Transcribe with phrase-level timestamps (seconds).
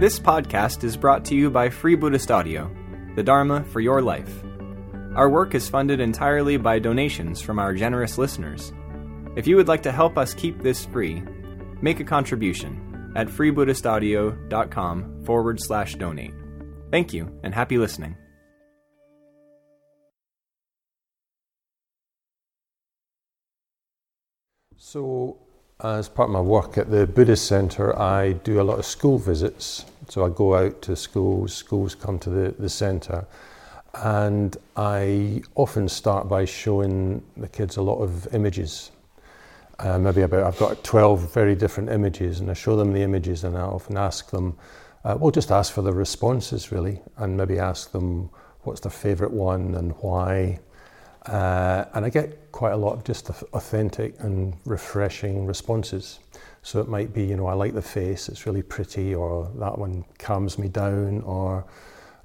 [0.00, 2.74] This podcast is brought to you by Free Buddhist Audio,
[3.16, 4.32] the Dharma for your life.
[5.14, 8.72] Our work is funded entirely by donations from our generous listeners.
[9.36, 11.22] If you would like to help us keep this free,
[11.82, 16.32] make a contribution at freebuddhistaudio.com forward slash donate.
[16.90, 18.16] Thank you and happy listening.
[24.78, 25.36] So,
[25.82, 29.18] as part of my work at the Buddhist Centre, I do a lot of school
[29.18, 29.84] visits.
[30.08, 33.26] So, I go out to schools, schools come to the, the centre,
[33.94, 38.90] and I often start by showing the kids a lot of images.
[39.78, 43.44] Uh, maybe about, I've got 12 very different images, and I show them the images,
[43.44, 44.56] and I often ask them,
[45.04, 48.30] uh, well, just ask for the responses really, and maybe ask them
[48.62, 50.58] what's their favourite one and why
[51.26, 56.20] uh, and I get quite a lot of just authentic and refreshing responses.
[56.62, 59.78] So it might be, you know, I like the face, it's really pretty, or that
[59.78, 61.64] one calms me down, or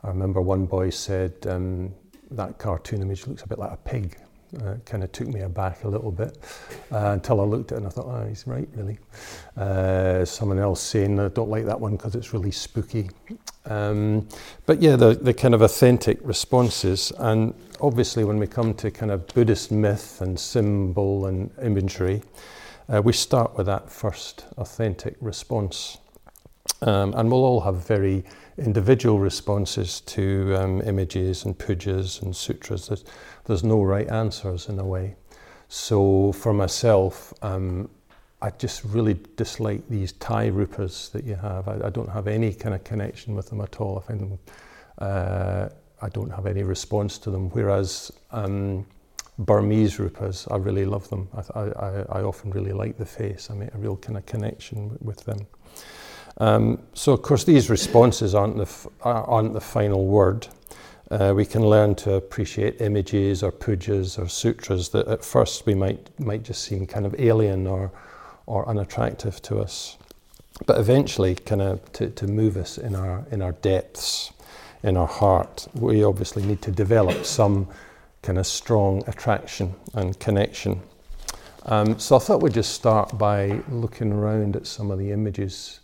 [0.04, 1.94] I remember one boy said, um,
[2.32, 4.18] that cartoon image looks a bit like a pig.
[4.62, 6.38] Uh, kind of took me aback a little bit
[6.92, 8.98] uh, until I looked at it and I thought, oh, he's right, really.
[9.58, 13.10] Uh, someone else saying, I don't like that one because it's really spooky.
[13.66, 14.28] Um,
[14.66, 17.12] but yeah, the, the kind of authentic responses.
[17.18, 22.22] And obviously, when we come to kind of Buddhist myth and symbol and imagery,
[22.88, 25.98] uh, we start with that first authentic response.
[26.82, 28.24] Um, and we'll all have very
[28.58, 32.88] individual responses to um, images and pujas and sutras.
[32.88, 33.04] There's,
[33.46, 35.16] there's no right answers in a way.
[35.68, 37.90] So for myself, um,
[38.42, 41.68] I just really dislike these Thai rupas that you have.
[41.68, 43.98] I, I, don't have any kind of connection with them at all.
[43.98, 44.40] I find them,
[45.00, 45.70] uh,
[46.02, 47.50] I don't have any response to them.
[47.50, 48.86] Whereas um,
[49.40, 51.28] Burmese rupas, I really love them.
[51.34, 53.50] I, I, I often really like the face.
[53.50, 55.48] I make a real kind of connection with them.
[56.38, 60.48] Um, so, of course, these responses aren't the, f- aren't the final word.
[61.12, 65.76] Uh, we can learn to appreciate images or pujas or sutras that at first we
[65.76, 67.92] might, might just seem kind of alien or,
[68.48, 69.98] or unattractive to us.
[70.66, 74.32] But eventually, kind of to, to move us in our, in our depths,
[74.84, 77.68] in our heart, we obviously need to develop some
[78.22, 80.82] kind of strong attraction and connection.
[81.66, 85.80] Um, so I thought we'd just start by looking around at some of the images,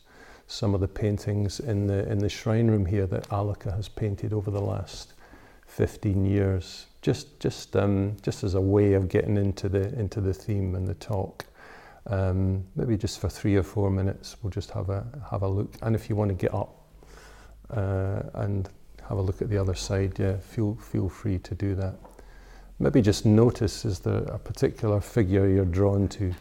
[0.51, 4.33] some of the paintings in the in the shrine room here that Alaka has painted
[4.33, 5.13] over the last
[5.67, 10.33] 15 years, just just um, just as a way of getting into the into the
[10.33, 11.45] theme and the talk.
[12.07, 15.73] Um, maybe just for three or four minutes, we'll just have a have a look.
[15.81, 16.75] And if you want to get up
[17.69, 18.67] uh, and
[19.07, 21.95] have a look at the other side, yeah, feel feel free to do that.
[22.77, 26.33] Maybe just notice is there a particular figure you're drawn to,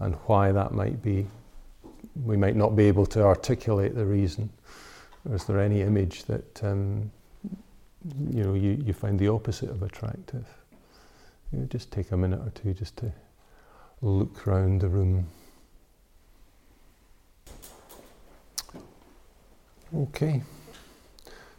[0.00, 1.28] and why that might be.
[2.22, 4.50] We might not be able to articulate the reason.
[5.28, 7.10] Or is there any image that um,
[8.30, 10.46] you know you, you find the opposite of attractive?
[11.52, 13.12] You know, just take a minute or two just to
[14.02, 15.26] look round the room.
[19.96, 20.42] Okay,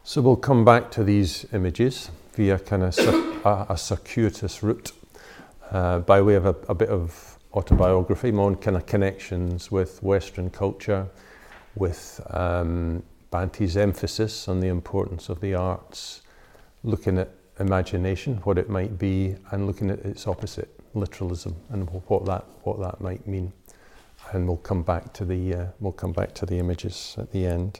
[0.03, 2.97] so we'll come back to these images via kind of
[3.45, 4.91] a, a, circuitous route
[5.71, 10.03] uh, by way of a, a, bit of autobiography, my own kind of connections with
[10.03, 11.07] Western culture,
[11.75, 13.01] with um,
[13.31, 16.21] Bhante's emphasis on the importance of the arts,
[16.83, 17.29] looking at
[17.59, 22.79] imagination, what it might be, and looking at its opposite, literalism and what that what
[22.79, 23.51] that might mean.
[24.31, 27.45] And we'll come back to the uh, we'll come back to the images at the
[27.45, 27.79] end.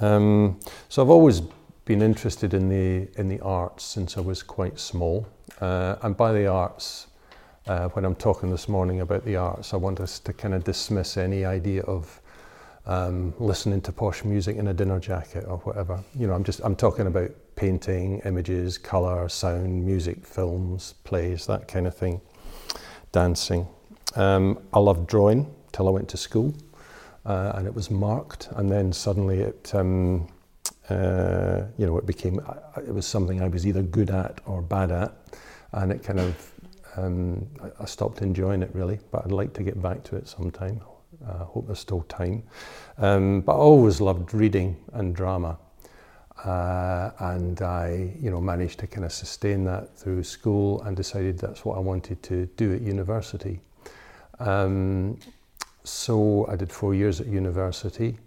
[0.00, 1.42] Um, so I've always
[1.84, 5.26] been interested in the in the arts since I was quite small,
[5.60, 7.06] uh, and by the arts,
[7.66, 10.64] uh, when I'm talking this morning about the arts, I want us to kind of
[10.64, 12.20] dismiss any idea of
[12.86, 16.02] um, listening to posh music in a dinner jacket or whatever.
[16.14, 21.68] You know, I'm just I'm talking about painting, images, color, sound, music, films, plays, that
[21.68, 22.20] kind of thing,
[23.12, 23.68] dancing.
[24.16, 26.54] Um, I loved drawing till I went to school,
[27.26, 30.26] uh, and it was marked, and then suddenly it, um,
[30.88, 32.40] uh, you know, it became,
[32.78, 35.12] it was something I was either good at or bad at,
[35.72, 36.49] and it kind of,
[36.96, 37.46] um,
[37.78, 40.80] I stopped enjoying it really, but I'd like to get back to it sometime.
[41.26, 42.42] I uh, hope there's still time.
[42.98, 45.58] Um, but I always loved reading and drama.
[46.44, 51.38] Uh, and I, you know, managed to kind of sustain that through school and decided
[51.38, 53.60] that's what I wanted to do at university.
[54.38, 55.18] Um,
[55.84, 58.18] so I did four years at university,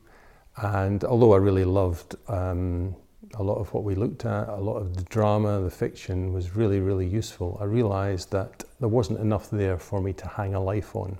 [0.57, 2.95] and although I really loved um,
[3.35, 6.55] a lot of what we looked at, a lot of the drama, the fiction was
[6.55, 7.57] really, really useful.
[7.59, 11.17] I realised that there wasn't enough there for me to hang a life on.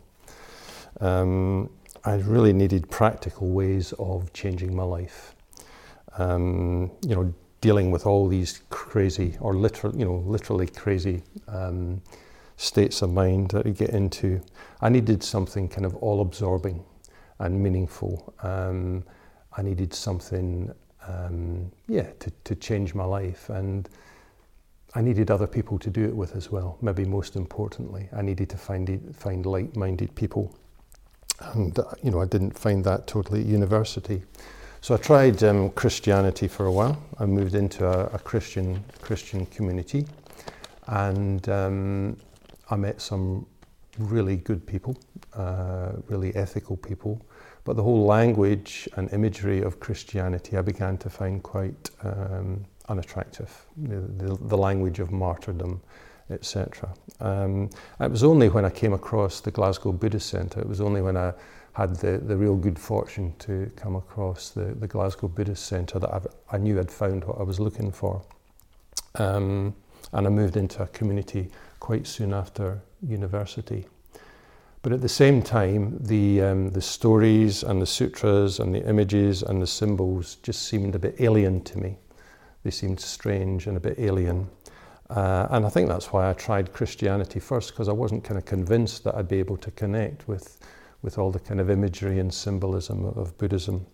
[1.00, 1.70] Um,
[2.06, 5.36] I really needed practical ways of changing my life.
[6.18, 12.02] Um, you know, dealing with all these crazy or literal, you know, literally crazy um,
[12.58, 14.42] states of mind that you get into.
[14.82, 16.84] I needed something kind of all-absorbing
[17.40, 18.34] and meaningful.
[18.44, 19.04] Um,
[19.56, 20.74] I needed something,
[21.08, 23.90] um, yeah, to, to change my life, and
[24.96, 26.78] I needed other people to do it with as well.
[26.82, 30.56] Maybe most importantly, I needed to find find like-minded people,
[31.54, 34.24] and uh, you know, I didn't find that totally at university.
[34.82, 37.02] So I tried um, Christianity for a while.
[37.18, 40.06] I moved into a, a Christian Christian community,
[40.88, 42.18] and um,
[42.70, 43.46] I met some
[44.00, 44.98] really good people,
[45.36, 47.22] uh, really ethical people.
[47.66, 53.66] But the whole language and imagery of Christianity I began to find quite um, unattractive.
[53.78, 55.82] The, the, the, language of martyrdom,
[56.30, 56.94] etc.
[57.22, 57.70] Um,
[58.00, 61.16] it was only when I came across the Glasgow Buddhist Centre, it was only when
[61.16, 61.34] I
[61.74, 66.14] had the, the real good fortune to come across the, the Glasgow Buddhist Centre that
[66.14, 68.22] I've, i knew I'd found what I was looking for.
[69.16, 69.76] Um,
[70.12, 71.50] and I moved into a community
[71.80, 73.86] quite soon after university.
[74.84, 79.42] But at the same time, the, um, the stories and the sutras and the images
[79.42, 81.98] and the symbols just seemed a bit alien to me.
[82.64, 84.50] They seemed strange and a bit alien.
[85.10, 88.46] Uh, and I think that's why I tried Christianity first, because I wasn't kind of
[88.46, 90.60] convinced that I'd be able to connect with
[91.04, 93.86] with all the kind of imagery and symbolism of Buddhism.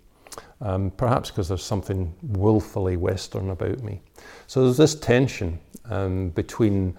[0.62, 4.02] Um, perhaps because there's something willfully Western about me.
[4.48, 6.96] So there's this tension um, between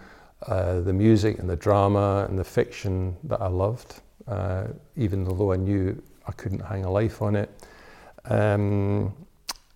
[0.47, 5.53] uh, the music and the drama and the fiction that I loved, uh, even though
[5.53, 7.51] I knew I couldn't hang a life on it.
[8.27, 9.15] Um,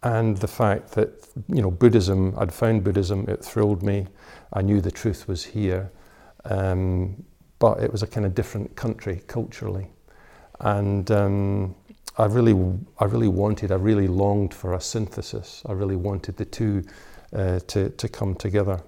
[0.03, 4.07] and the fact that, you know, Buddhism, I'd found Buddhism, it thrilled me.
[4.53, 5.91] I knew the truth was here.
[6.45, 7.25] Um,
[7.59, 9.89] but it was a kind of different country culturally
[10.61, 11.75] and um,
[12.17, 12.55] I really,
[12.99, 15.63] I really wanted, I really longed for a synthesis.
[15.67, 16.85] I really wanted the two
[17.35, 18.81] uh, to, to come together,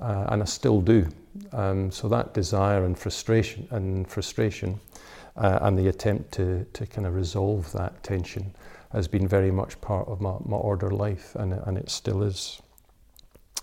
[0.00, 1.08] uh, and I still do.
[1.52, 4.80] Um, so that desire and frustration and frustration,
[5.36, 8.54] uh, and the attempt to, to kind of resolve that tension
[8.92, 12.62] has been very much part of my, my order life, and, and it still is.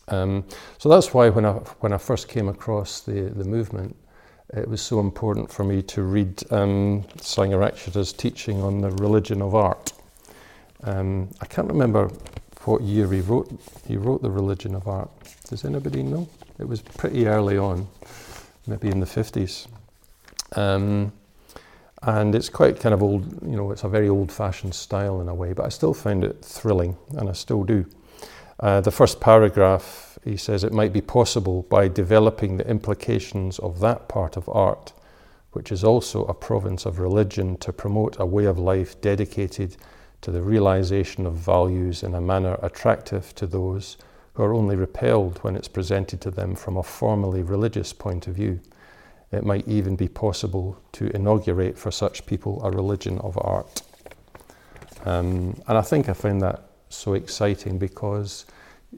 [0.09, 0.43] Um,
[0.77, 3.95] so that's why when I, when I first came across the, the movement,
[4.53, 9.55] it was so important for me to read um, Sangharakshita's teaching on the religion of
[9.55, 9.93] art.
[10.83, 12.11] Um, I can't remember
[12.65, 13.49] what year he wrote.
[13.87, 15.09] He wrote the religion of art.
[15.49, 16.27] Does anybody know?
[16.59, 17.87] It was pretty early on,
[18.67, 19.67] maybe in the fifties,
[20.55, 21.11] um,
[22.03, 23.41] and it's quite kind of old.
[23.41, 26.43] You know, it's a very old-fashioned style in a way, but I still find it
[26.43, 27.85] thrilling, and I still do.
[28.59, 33.79] Uh, the first paragraph he says it might be possible by developing the implications of
[33.79, 34.93] that part of art,
[35.53, 39.77] which is also a province of religion, to promote a way of life dedicated
[40.21, 43.97] to the realization of values in a manner attractive to those
[44.33, 48.35] who are only repelled when it's presented to them from a formally religious point of
[48.35, 48.59] view.
[49.31, 53.81] It might even be possible to inaugurate for such people a religion of art.
[55.05, 58.45] Um, and I think I found that so exciting because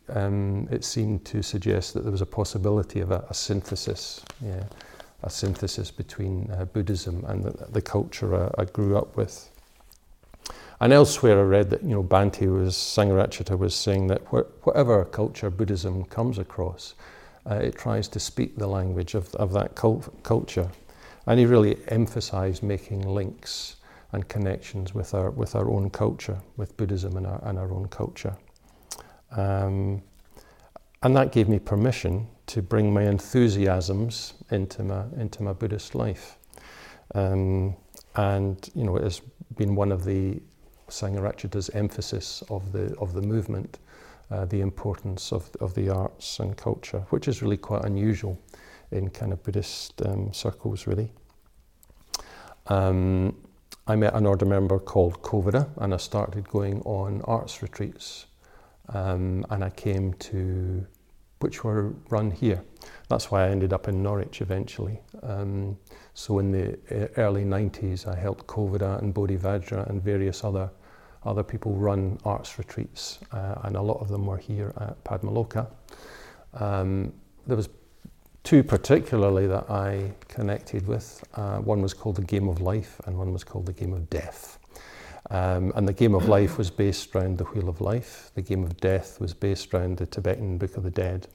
[0.10, 4.64] um, it seemed to suggest that there was a possibility of a, a synthesis, yeah,
[5.22, 9.50] a synthesis between uh, Buddhism and the, the culture I, I, grew up with.
[10.84, 15.06] And elsewhere, I read that you know Bhante was Sangharakshita was saying that wh- whatever
[15.06, 16.96] culture Buddhism comes across,
[17.50, 20.70] uh, it tries to speak the language of, of that cult- culture,
[21.26, 23.78] and he really emphasised making links
[24.12, 27.88] and connections with our with our own culture, with Buddhism and our, and our own
[27.88, 28.36] culture.
[29.32, 30.04] Um,
[31.02, 36.36] and that gave me permission to bring my enthusiasms into my, into my Buddhist life.
[37.16, 37.78] Um,
[38.16, 39.22] and, you know, it has
[39.56, 40.42] been one of the
[40.90, 43.80] Sangharakshita's emphasis of the, of the movement,
[44.32, 48.38] uh, the importance of, of the arts and culture, which is really quite unusual
[48.92, 51.12] in kind of Buddhist um, circles, really.
[52.68, 53.36] Um,
[53.86, 58.28] I met an order member called Kovida, and I started going on arts retreats
[58.90, 60.86] um, and I came to,
[61.44, 62.64] which were run here.
[63.10, 65.00] That's why I ended up in Norwich eventually.
[65.22, 65.78] Um,
[66.14, 70.72] so in the uh, early 90s, I helped Kovida and Bodhivajra and various other
[71.26, 75.68] other people run arts retreats, uh, and a lot of them were here at Padmaloka.
[76.54, 77.14] Um,
[77.48, 77.70] there was
[78.44, 81.24] two particularly that I connected with.
[81.36, 84.10] Uh, one was called the Game of Life, and one was called the Game of
[84.10, 84.60] Death.
[85.30, 88.32] Um, and the game of life was based around the Wheel of Life.
[88.36, 91.28] The game of death was based around the Tibetan Book of the Dead.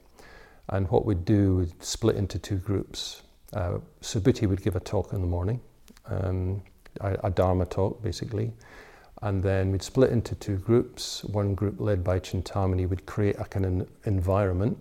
[0.69, 3.23] And what we'd do, we'd split into two groups.
[3.53, 5.59] Uh, Subhuti would give a talk in the morning,
[6.05, 6.61] um,
[7.01, 8.53] a, a Dharma talk basically.
[9.21, 11.23] And then we'd split into two groups.
[11.25, 14.77] One group led by Chintamani would create a kind of environment.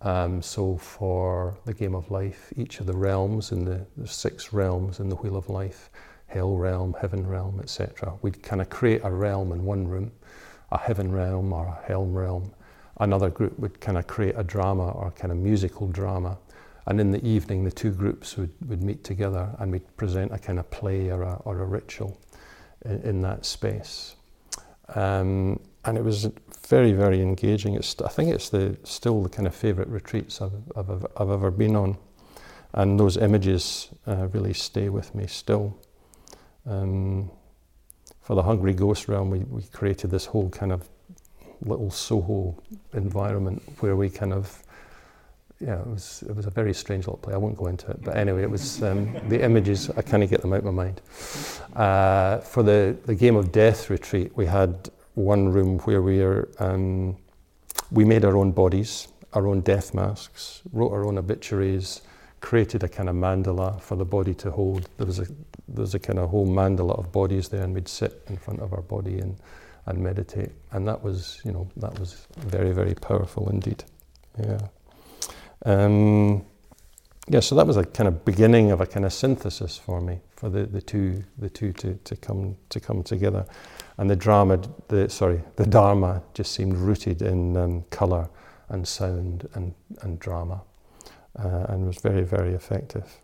[0.00, 4.52] Um, so for the game of life, each of the realms in the, the six
[4.52, 5.90] realms in the wheel of life,
[6.30, 8.14] hell realm, heaven realm, etc.
[8.22, 10.12] We'd kind of create a realm in one room,
[10.70, 12.52] a heaven realm or a hell realm.
[12.98, 16.38] Another group would kind of create a drama or kind of musical drama.
[16.86, 20.38] And in the evening, the two groups would, would meet together and we'd present a
[20.38, 22.18] kind of play or a, or a ritual
[22.84, 24.16] in, in that space.
[24.94, 26.28] Um, and it was
[26.68, 27.74] very, very engaging.
[27.74, 31.50] It's, I think it's the, still the kind of favourite retreats I've, I've, I've, ever
[31.50, 31.96] been on.
[32.74, 35.76] And those images uh, really stay with me still.
[36.66, 37.30] Um,
[38.20, 40.88] for the Hungry Ghost Realm, we, we created this whole kind of
[41.64, 42.56] little Soho
[42.94, 44.62] environment where we kind of
[45.60, 47.34] yeah, it was it was a very strange little play.
[47.34, 49.90] I won't go into it, but anyway, it was um, the images.
[49.90, 51.02] I can't get them out of my mind.
[51.76, 56.48] Uh, for the the game of death retreat, we had one room where we are
[56.60, 57.16] um,
[57.90, 62.00] we made our own bodies, our own death masks, wrote our own obituaries,
[62.40, 64.88] created a kind of mandala for the body to hold.
[64.96, 65.26] There was a
[65.74, 68.60] there was a kind of whole mandala of bodies there, and we'd sit in front
[68.60, 69.36] of our body and
[69.86, 73.84] and meditate, and that was you know that was very very powerful indeed.
[74.38, 74.58] Yeah.
[75.66, 76.44] Um,
[77.28, 80.20] yeah, so that was a kind of beginning of a kind of synthesis for me
[80.36, 83.46] for the, the two the two to, to come to come together,
[83.98, 88.28] and the drama the sorry the dharma just seemed rooted in um, color
[88.70, 90.62] and sound and and drama,
[91.38, 93.18] uh, and was very very effective.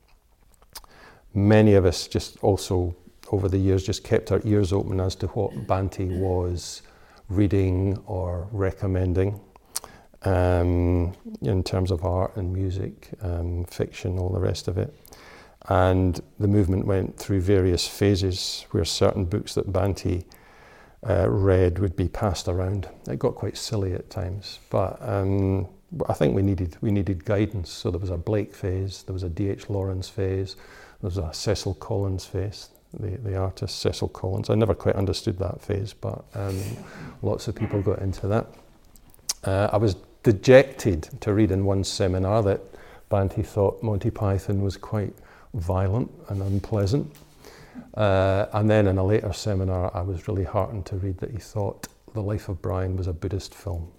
[1.36, 2.96] Many of us just also
[3.30, 6.80] over the years just kept our ears open as to what Bhante was
[7.28, 9.38] reading or recommending
[10.22, 11.12] um,
[11.42, 14.98] in terms of art and music, um, fiction, all the rest of it.
[15.68, 20.24] And the movement went through various phases where certain books that Bhante
[21.06, 22.88] uh, read would be passed around.
[23.10, 25.68] It got quite silly at times, but um,
[26.08, 27.68] I think we needed we needed guidance.
[27.68, 29.68] So there was a Blake phase, there was a D.H.
[29.68, 30.56] Lawrence phase,
[31.00, 32.70] there was a Cecil Collins phase.
[32.98, 34.48] The, the artist Cecil Collins.
[34.48, 36.58] I never quite understood that phase, but um,
[37.20, 38.46] lots of people got into that.
[39.44, 42.60] Uh, I was dejected to read in one seminar that
[43.10, 45.14] Bhante thought Monty Python was quite
[45.54, 47.14] violent and unpleasant.
[47.94, 51.38] Uh, and then in a later seminar, I was really heartened to read that he
[51.38, 53.90] thought The Life of Brian was a Buddhist film.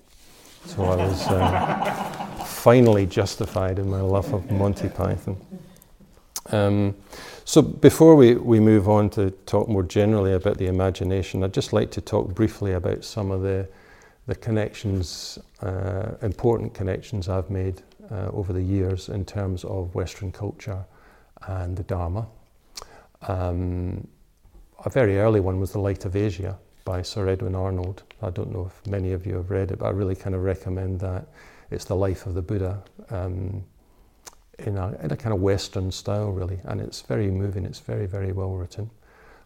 [0.66, 5.38] So I was uh, finally justified in my love of Monty Python.
[6.51, 6.96] Um,
[7.46, 11.74] so before we, we move on to talk more generally about the imagination, I'd just
[11.74, 13.68] like to talk briefly about some of the
[14.27, 20.32] the connections, uh, important connections I've made uh, over the years in terms of Western
[20.32, 20.86] culture
[21.48, 22.27] and the Dharma.
[23.22, 24.06] Um,
[24.86, 28.04] a very early one was The Light of Asia by Sir Edwin Arnold.
[28.22, 30.44] I don't know if many of you have read it, but I really kind of
[30.44, 31.27] recommend that.
[31.72, 33.63] It's the life of the Buddha um,
[34.60, 38.06] in, a, in a kind of Western style, really, and it's very moving, it's very,
[38.06, 38.90] very well written.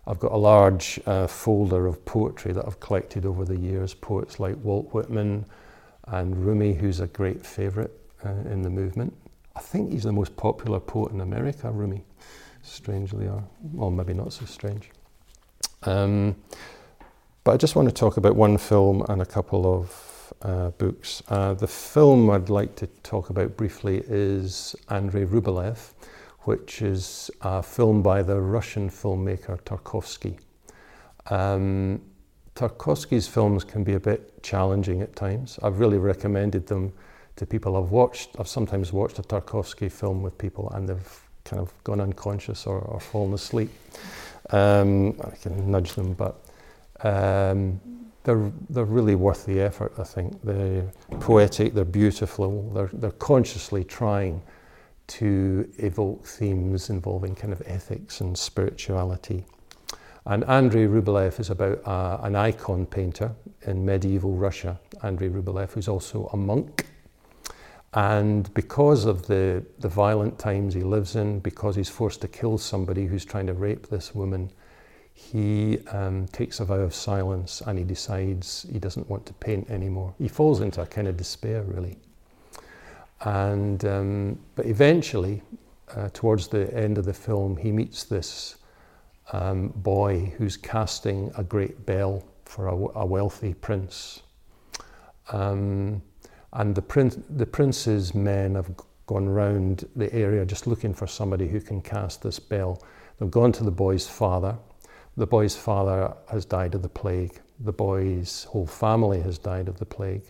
[0.08, 4.39] I've got a large uh, folder of poetry that I've collected over the years, poets
[4.39, 5.46] like Walt Whitman
[6.08, 7.91] and Rumi, who's a great favourite
[8.25, 9.15] uh, in the movement.
[9.56, 12.03] I think he's the most popular poet in America, Rumi,
[12.63, 14.89] strangely, or well, maybe not so strange.
[15.84, 16.36] Um,
[17.44, 20.11] but I just want to talk about one film and a couple of
[20.41, 21.21] uh, books.
[21.27, 25.93] Uh, the film I'd like to talk about briefly is Andrei Rublev
[26.43, 30.39] which is a film by the Russian filmmaker Tarkovsky.
[31.29, 32.01] Um,
[32.55, 35.59] Tarkovsky's films can be a bit challenging at times.
[35.61, 36.93] I've really recommended them
[37.35, 38.31] to people I've watched.
[38.39, 42.79] I've sometimes watched a Tarkovsky film with people and they've kind of gone unconscious or,
[42.79, 43.69] or fallen asleep.
[44.50, 46.43] Um, I can nudge them, but
[47.03, 47.79] um,
[48.23, 50.41] they're, they're really worth the effort, I think.
[50.43, 54.41] They're poetic, they're beautiful, they're, they're consciously trying
[55.07, 59.43] to evoke themes involving kind of ethics and spirituality.
[60.25, 63.31] And Andrei Rublev is about uh, an icon painter
[63.63, 66.85] in medieval Russia, Andrei Rublev, who's also a monk.
[67.93, 72.57] And because of the, the violent times he lives in, because he's forced to kill
[72.57, 74.51] somebody who's trying to rape this woman,
[75.13, 79.70] he um, takes a vow of silence and he decides he doesn't want to paint
[79.70, 80.13] anymore.
[80.18, 81.98] He falls into a kind of despair, really.
[83.22, 85.41] And, um, but eventually,
[85.96, 88.56] uh, towards the end of the film, he meets this
[89.32, 94.22] um, boy who's casting a great bell for a, a wealthy prince.
[95.32, 96.01] Um,
[96.53, 98.72] and the, prin- the prince's men have
[99.06, 102.82] gone round the area just looking for somebody who can cast this bell.
[103.20, 104.58] They've gone to the boy's father,
[105.18, 107.39] The boy's father has died of the plague.
[107.60, 110.24] The boy's whole family has died of the plague.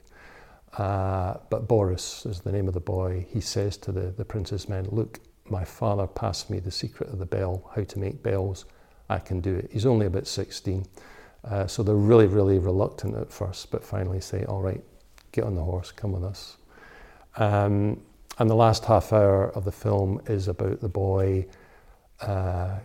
[0.78, 3.26] Uh, but Boris is the name of the boy.
[3.30, 5.20] He says to the, the prince's men, Look,
[5.50, 8.66] my father passed me the secret of the bell, how to make bells.
[9.10, 9.70] I can do it.
[9.72, 10.86] He's only about 16.
[11.44, 14.82] Uh, so they're really, really reluctant at first, but finally say, All right,
[15.32, 16.58] get on the horse, come with us.
[17.38, 18.02] Um,
[18.40, 21.46] and the last half hour of the film is about the boy
[22.22, 22.80] uh,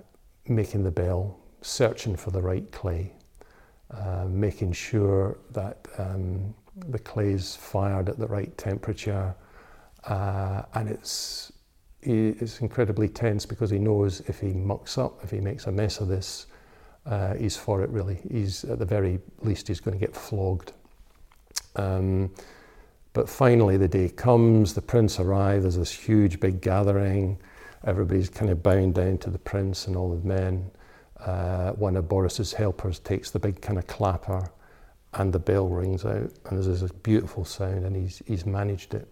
[0.49, 3.13] making the bell, searching for the right clay,
[3.91, 6.55] uh, making sure that um,
[6.89, 9.35] the clay is fired at the right temperature.
[10.05, 11.53] Uh, and it's,
[12.03, 16.01] it's incredibly tense because he knows if he mucks up, if he makes a mess
[16.01, 16.47] of this,
[17.07, 18.21] uh, he's for it really.
[18.31, 20.73] He's at the very least he's going to get flogged.
[21.75, 22.33] Um,
[23.13, 27.39] but finally, the day comes, the prince arrives, there's this huge big gathering.
[27.85, 30.71] Everybody's kind of bowing down to the prince and all the men.
[31.21, 34.51] Uh, one of Boris's helpers takes the big kind of clapper
[35.15, 39.09] and the bell rings out, and there's this beautiful sound, and he's, he's managed it.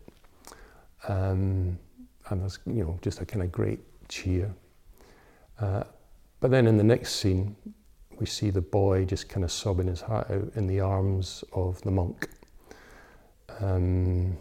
[1.09, 1.79] Um,
[2.29, 4.55] and there's, you know, just a kind of great cheer.
[5.61, 5.85] Uh,
[6.41, 7.57] but then in the next scene,
[8.19, 11.81] we see the boy just kind of sobbing his heart out in the arms of
[11.83, 12.29] the monk.
[13.61, 14.37] Um,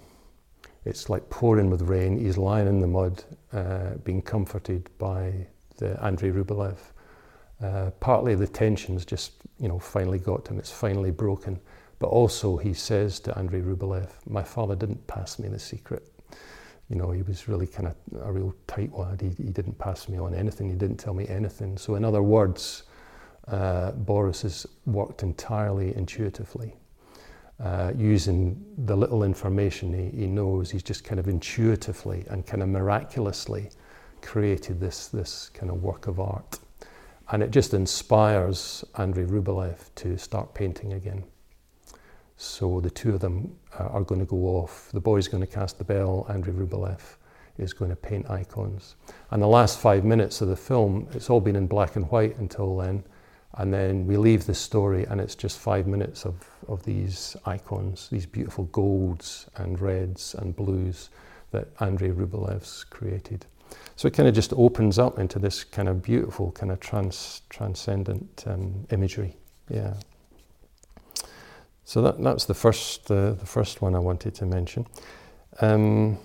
[0.85, 2.17] it's like pouring with rain.
[2.17, 6.77] He's lying in the mud, uh, being comforted by the Andrei Rublev.
[7.63, 10.59] Uh, partly the tensions just, you know, finally got him.
[10.59, 11.59] It's finally broken.
[11.99, 16.03] But also he says to Andrei Rublev, my father didn't pass me the secret.
[16.89, 19.21] You know, he was really kind of a real tightwad.
[19.21, 20.69] He, he didn't pass me on anything.
[20.69, 21.77] He didn't tell me anything.
[21.77, 22.83] So in other words,
[23.47, 26.75] uh, Boris has worked entirely intuitively
[27.61, 32.61] uh, using the little information he, he, knows, he's just kind of intuitively and kind
[32.61, 33.69] of miraculously
[34.21, 36.59] created this, this kind of work of art.
[37.31, 41.23] And it just inspires Andrei Rublev to start painting again.
[42.37, 44.89] So the two of them uh, are going to go off.
[44.91, 46.99] The boy's going to cast the bell, Andrei Rublev
[47.57, 48.95] is going to paint icons.
[49.31, 52.37] And the last five minutes of the film, it's all been in black and white
[52.37, 53.03] until then.
[53.55, 56.35] And then we leave the story, and it's just five minutes of,
[56.67, 61.09] of these icons, these beautiful golds and reds and blues
[61.51, 63.45] that Andrei Rublev's created.
[63.95, 67.41] So it kind of just opens up into this kind of beautiful, kind of trans,
[67.49, 69.35] transcendent um, imagery.
[69.69, 69.93] Yeah.
[71.85, 74.87] So that, that's the first, uh, the first one I wanted to mention.
[75.61, 76.17] Um,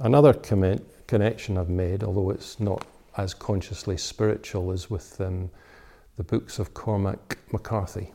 [0.00, 2.84] another comment, connection I've made, although it's not
[3.16, 5.50] as consciously spiritual, is with um,
[6.16, 8.12] the books of Cormac McCarthy.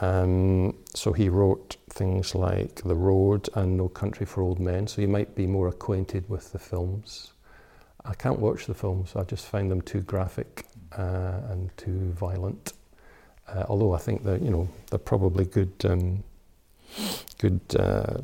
[0.00, 5.00] Um, so he wrote things like The Road and No Country for Old Men, so
[5.00, 7.33] you might be more acquainted with the films.
[8.04, 12.74] I can't watch the films, I just find them too graphic uh, and too violent.
[13.48, 16.22] Uh, although I think that you know they're probably good, um,
[17.38, 18.22] good uh,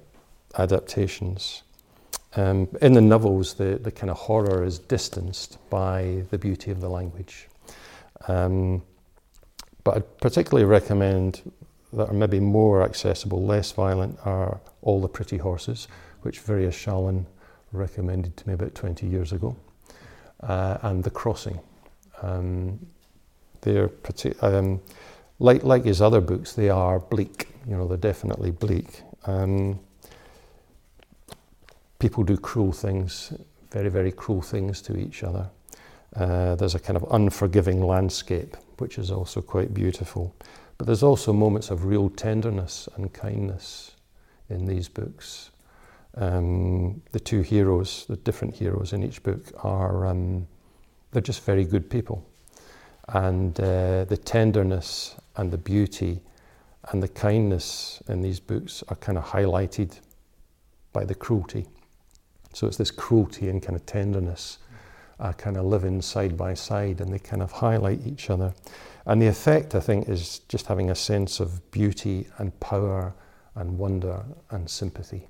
[0.59, 1.63] adaptations.
[2.37, 6.81] Um, in the novels, the, the kind of horror is distanced by the beauty of
[6.81, 7.49] the language.
[8.29, 8.83] Um,
[9.83, 11.51] but I'd particularly recommend
[11.93, 15.89] that are maybe more accessible, less violent, are All the Pretty Horses,
[16.23, 17.27] which Virya Shalin
[17.73, 19.57] recommended to me about 20 years ago,
[20.43, 21.61] uh, and The Crossing.
[22.23, 22.79] Um,
[23.63, 23.91] they're
[24.41, 24.81] um,
[25.39, 27.49] like, like his other books, they are bleak.
[27.67, 29.03] You know, they're definitely bleak.
[29.27, 29.79] Um,
[31.99, 33.33] people do cruel things,
[33.71, 35.49] very, very cruel things to each other.
[36.17, 40.35] Uh, there's a kind of unforgiving landscape, which is also quite beautiful.
[40.79, 43.93] But there's also moments of real tenderness and kindness
[44.49, 45.51] in these books.
[46.17, 50.47] Um, the two heroes, the different heroes in each book, are um,
[51.13, 52.27] they're just very good people,
[53.09, 56.21] and uh, the tenderness and the beauty
[56.91, 60.01] and the kindness in these books are kind of highlighted
[60.93, 61.67] by the cruelty.
[62.53, 64.59] So it's this cruelty and kind of tenderness
[65.21, 68.55] are kind of living side by side and they kind of highlight each other.
[69.07, 73.15] And the effect, I think, is just having a sense of beauty and power
[73.55, 75.29] and wonder and sympathy.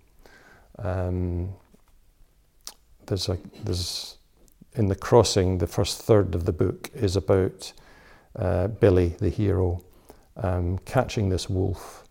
[0.80, 1.54] Um,
[3.06, 4.18] there's a, there's,
[4.74, 7.72] in the crossing, the first third of the book is about
[8.36, 9.82] uh, Billy, the hero,
[10.36, 12.04] um, catching this wolf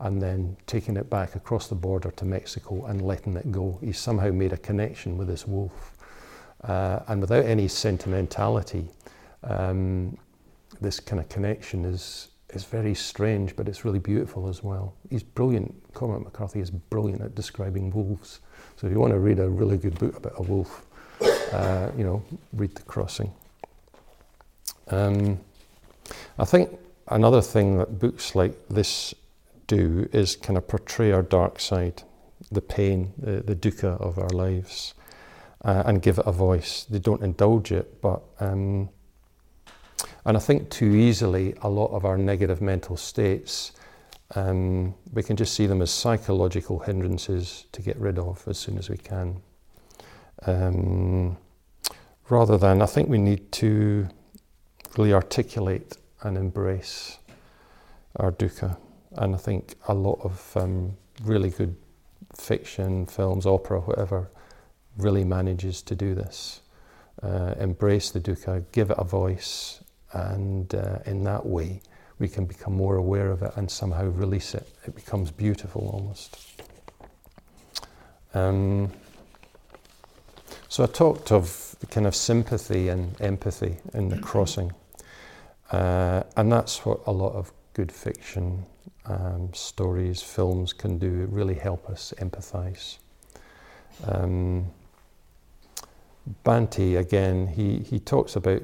[0.00, 3.78] and then taking it back across the border to Mexico and letting it go.
[3.82, 5.96] He's somehow made a connection with this wolf
[6.62, 8.88] uh, and without any sentimentality,
[9.44, 10.16] um,
[10.80, 14.94] this kind of connection is is very strange, but it's really beautiful as well.
[15.10, 15.74] He's brilliant.
[15.94, 18.40] Cormac McCarthy is brilliant at describing wolves.
[18.76, 20.86] So if you want to read a really good book about a wolf,
[21.52, 23.32] uh, you know, read The Crossing.
[24.88, 25.40] Um,
[26.38, 26.78] I think
[27.08, 29.14] another thing that books like this
[29.66, 32.04] do is kind of portray our dark side,
[32.52, 34.94] the pain, the, the dukkha of our lives,
[35.64, 36.84] uh, and give it a voice.
[36.88, 38.22] They don't indulge it, but.
[38.38, 38.90] Um,
[40.26, 43.70] and I think too easily, a lot of our negative mental states,
[44.34, 48.76] um, we can just see them as psychological hindrances to get rid of as soon
[48.76, 49.40] as we can.
[50.44, 51.36] Um,
[52.28, 54.08] rather than, I think we need to
[54.98, 57.18] really articulate and embrace
[58.16, 58.76] our dukkha.
[59.12, 61.76] And I think a lot of um, really good
[62.36, 64.28] fiction, films, opera, whatever,
[64.98, 66.62] really manages to do this.
[67.22, 71.80] Uh, embrace the dukkha, give it a voice, and uh, in that way
[72.18, 74.68] we can become more aware of it and somehow release it.
[74.86, 76.62] It becomes beautiful almost.
[78.34, 78.90] Um,
[80.68, 84.72] so I talked of the kind of sympathy and empathy in the crossing,
[85.72, 88.64] uh, and that's what a lot of good fiction,
[89.06, 91.22] um, stories, films can do.
[91.22, 92.98] it Really help us empathise.
[94.04, 94.66] Um,
[96.44, 98.62] Bhante again, he he talks about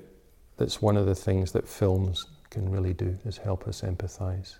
[0.62, 4.58] that's one of the things that films can really do is help us empathise.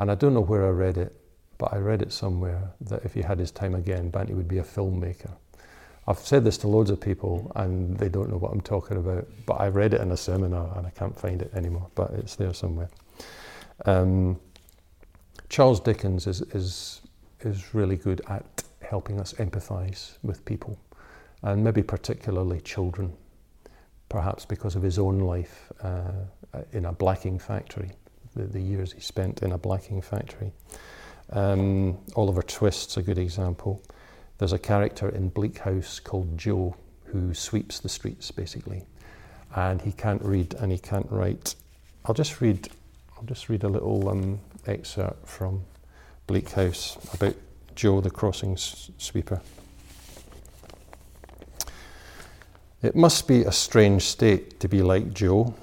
[0.00, 1.14] And I don't know where I read it,
[1.56, 4.58] but I read it somewhere that if he had his time again, Bhante would be
[4.58, 5.30] a filmmaker.
[6.08, 9.28] I've said this to loads of people and they don't know what I'm talking about,
[9.46, 12.34] but I read it in a seminar and I can't find it anymore, but it's
[12.34, 12.88] there somewhere.
[13.84, 14.40] Um,
[15.48, 17.02] Charles Dickens is, is,
[17.42, 20.76] is really good at helping us empathise with people,
[21.42, 23.12] and maybe particularly children,
[24.08, 26.12] perhaps because of his own life uh,
[26.72, 27.90] in a blacking factory,
[28.34, 30.52] the, the, years he spent in a blacking factory.
[31.30, 33.82] Um, Oliver Twist's a good example.
[34.38, 38.84] There's a character in Bleak House called Jo who sweeps the streets basically,
[39.54, 41.54] and he can't read and he can't write.
[42.04, 42.68] I'll just read.
[43.16, 45.64] I'll just read a little um, excerpt from
[46.26, 47.34] Bleak House about
[47.74, 49.40] Jo the crossing sweeper.
[52.82, 55.54] It must be a strange state to be like Jo,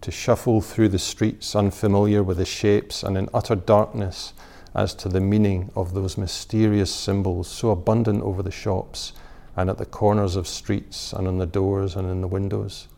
[0.00, 4.32] to shuffle through the streets unfamiliar with the shapes and in utter darkness
[4.74, 9.12] as to the meaning of those mysterious symbols so abundant over the shops
[9.56, 12.88] and at the corners of streets and on the doors and in the windows.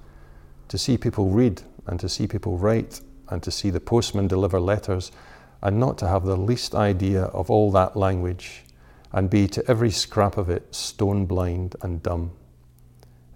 [0.68, 4.60] To see people read and to see people write and to see the postman deliver
[4.60, 5.12] letters
[5.60, 8.64] and not to have the least idea of all that language
[9.12, 12.30] and be to every scrap of it stone blind and dumb.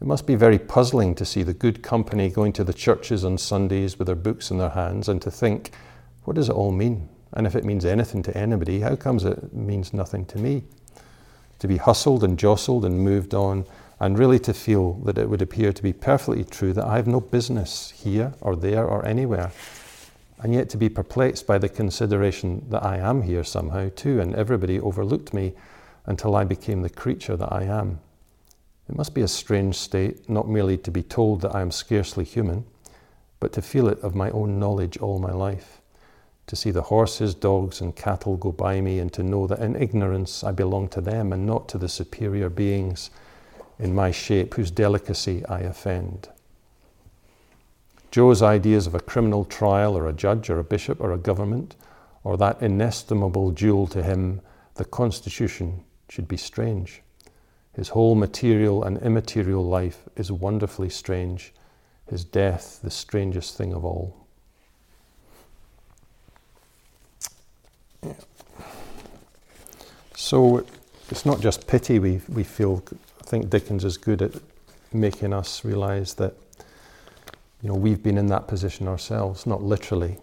[0.01, 3.39] It must be very puzzling to see the good company going to the churches on
[3.39, 5.71] Sundays with their books in their hands and to think,
[6.25, 7.09] what does it all mean?
[7.33, 10.65] And if it means anything to anybody, how comes it means nothing to me?
[11.61, 13.65] To be hustled and jostled and moved on,
[13.99, 17.07] and really to feel that it would appear to be perfectly true that I have
[17.07, 19.53] no business here or there or anywhere,
[20.41, 24.35] and yet to be perplexed by the consideration that I am here somehow too, and
[24.35, 25.55] everybody overlooked me
[26.05, 28.01] until I became the creature that I am.
[28.89, 32.25] It must be a strange state, not merely to be told that I am scarcely
[32.25, 32.65] human,
[33.41, 35.81] but to feel it of my own knowledge all my life,
[36.47, 39.75] to see the horses, dogs, and cattle go by me, and to know that in
[39.75, 43.11] ignorance I belong to them and not to the superior beings
[43.79, 46.29] in my shape whose delicacy I offend.
[48.11, 51.75] Jo's ideas of a criminal trial, or a judge, or a bishop, or a government,
[52.25, 54.41] or that inestimable jewel to him,
[54.77, 57.03] the Constitution, should be strange.
[57.77, 61.53] His whole material and immaterial life is wonderfully strange,
[62.09, 64.27] his death the strangest thing of all.
[70.15, 70.65] So
[71.11, 72.83] it's not just pity we, we feel.
[73.21, 74.33] I think Dickens is good at
[74.95, 76.35] making us realize that
[77.63, 80.17] you know we've been in that position ourselves, not literally,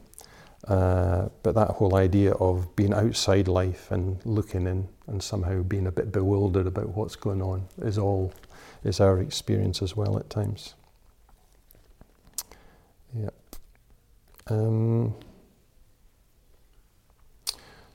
[0.67, 5.87] uh, but that whole idea of being outside life and looking in and somehow being
[5.87, 8.33] a bit bewildered about what's going on is all
[8.83, 10.73] is our experience as well at times.
[13.15, 13.29] Yeah.
[14.47, 15.15] Um,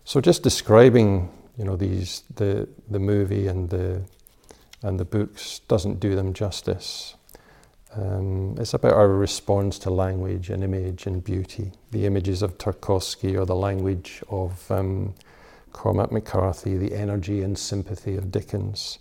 [0.05, 4.03] so just describing, you know, these the the movie and the
[4.83, 7.15] and the books doesn't do them justice.
[7.95, 11.73] Um, it's about our response to language and image and beauty.
[11.91, 15.15] The images of Tarkovsky or the language of um,
[15.79, 18.99] Cormac McCarthy, the energy and sympathy of Dickens,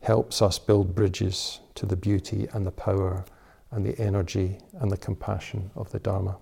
[0.00, 3.24] helps us build bridges to the beauty and the power
[3.70, 6.36] and the energy and the compassion of the Dharma.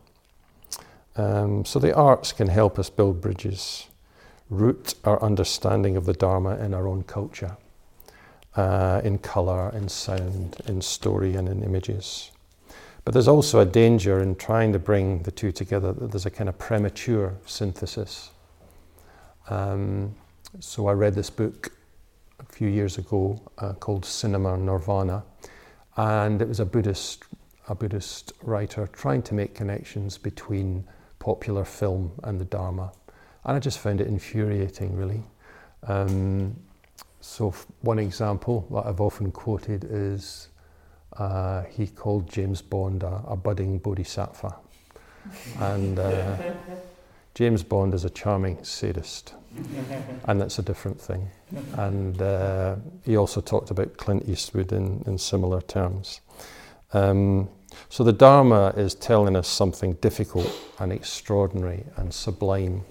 [1.16, 3.88] Um, so the arts can help us build bridges,
[4.48, 7.58] root our understanding of the Dharma in our own culture
[8.54, 12.30] uh, in colour, in sound, in story, and in images.
[13.04, 16.30] But there's also a danger in trying to bring the two together, that there's a
[16.30, 18.30] kind of premature synthesis.
[19.48, 20.14] Um,
[20.60, 21.72] so I read this book
[22.40, 25.24] a few years ago uh, called Cinema Nirvana,
[25.96, 27.24] and it was a Buddhist,
[27.68, 30.84] a Buddhist writer trying to make connections between
[31.18, 32.92] popular film and the Dharma.
[33.44, 35.22] And I just found it infuriating, really.
[35.84, 36.56] Um,
[37.20, 40.48] so, one example that I've often quoted is
[41.16, 44.56] uh, he called James Bond a, a budding bodhisattva.
[45.60, 46.36] and uh,
[47.36, 49.34] James Bond is a charming sadist,
[50.24, 51.28] and that's a different thing.
[51.74, 56.22] And uh, he also talked about Clint Eastwood in, in similar terms.
[56.94, 57.50] Um,
[57.90, 62.84] so the Dharma is telling us something difficult and extraordinary and sublime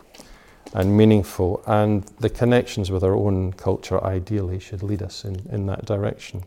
[0.76, 5.66] and meaningful, and the connections with our own culture ideally should lead us in, in
[5.66, 6.44] that direction.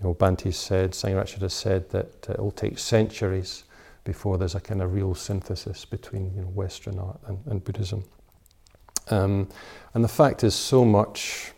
[0.00, 3.63] You know, Bhante said, Sangharakshita has said that uh, it will take centuries
[4.04, 8.04] before there's a kind of real synthesis between you know, Western art and, and Buddhism.
[9.08, 9.48] Um,
[9.94, 11.52] and the fact is, so much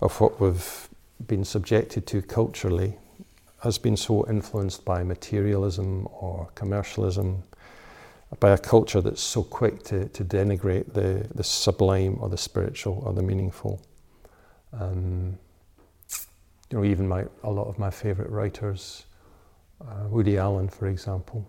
[0.00, 0.88] of what we've
[1.26, 2.98] been subjected to culturally
[3.62, 7.42] has been so influenced by materialism or commercialism
[8.40, 13.02] by a culture that's so quick to, to denigrate the, the sublime or the spiritual
[13.04, 13.80] or the meaningful.
[14.72, 15.38] Um,
[16.70, 19.04] you know, even my, a lot of my favourite writers,
[19.82, 21.46] uh, Woody Allen, for example,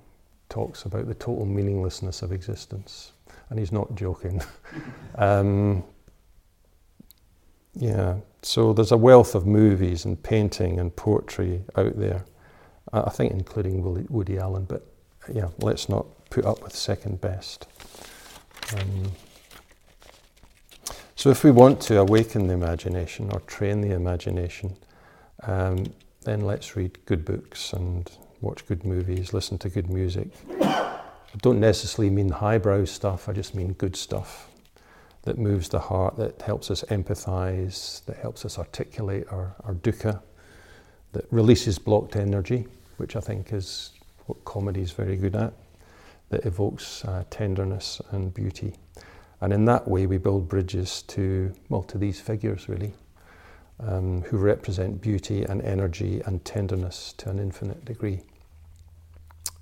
[0.54, 3.14] talks about the total meaninglessness of existence,
[3.50, 4.40] and he's not joking.
[5.16, 5.84] um,
[7.74, 12.24] yeah, so there's a wealth of movies and painting and poetry out there,
[12.94, 14.86] I think including Woody Allen, but
[15.34, 17.66] yeah, let's not put up with second best.
[18.78, 19.12] Um,
[21.16, 24.78] so, if we want to awaken the imagination or train the imagination,
[25.48, 25.86] um,
[26.22, 28.12] then let's read good books and
[28.44, 30.28] watch good movies, listen to good music.
[30.62, 34.50] I don't necessarily mean highbrow stuff, I just mean good stuff
[35.24, 40.22] that moves the heart, that helps us empathize, that helps us articulate our, our dukkha,
[41.14, 43.92] that releases blocked energy, which I think is
[44.26, 45.54] what comedy is very good at
[46.30, 48.74] that evokes uh, tenderness and beauty.
[49.40, 52.94] And in that way, we build bridges to, well, to these figures really,
[53.80, 58.22] um, who represent beauty and energy and tenderness to an infinite degree.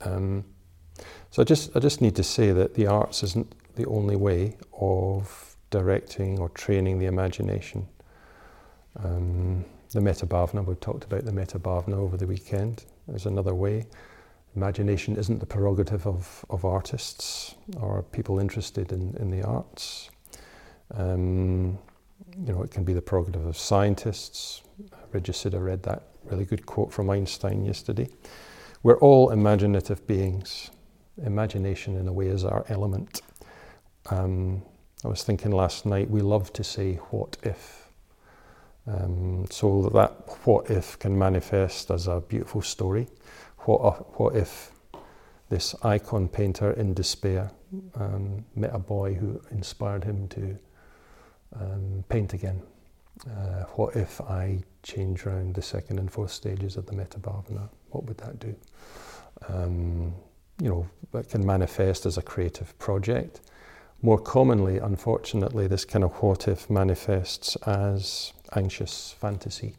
[0.03, 0.45] Um,
[1.29, 4.57] so I just, I just need to say that the arts isn't the only way
[4.79, 7.87] of directing or training the imagination.
[9.01, 13.55] Um, the Metta Bhavana, we talked about the Metta Bhavana over the weekend, is another
[13.55, 13.85] way.
[14.55, 20.11] Imagination isn't the prerogative of, of artists or people interested in, in the arts.
[20.93, 21.77] Um,
[22.37, 24.61] you know, it can be the prerogative of scientists.
[25.13, 28.09] Regis Siddha read that really good quote from Einstein yesterday.
[28.83, 30.71] We're all imaginative beings.
[31.23, 33.21] Imagination, in a way, is our element.
[34.09, 34.63] Um,
[35.03, 37.87] I was thinking last night, we love to say, what if?
[38.87, 40.11] Um, so that
[40.45, 43.07] what if can manifest as a beautiful story
[43.65, 44.71] what, what if
[45.49, 47.51] this icon painter in despair
[47.95, 50.57] um, met a boy who inspired him to
[51.59, 52.61] um, paint again?
[53.29, 57.19] Uh, what if I change around the second and fourth stages of the Metta?
[57.91, 58.55] What would that do?
[59.47, 60.13] Um,
[60.61, 63.41] you know, it can manifest as a creative project.
[64.01, 69.75] More commonly, unfortunately, this kind of what if manifests as anxious fantasy.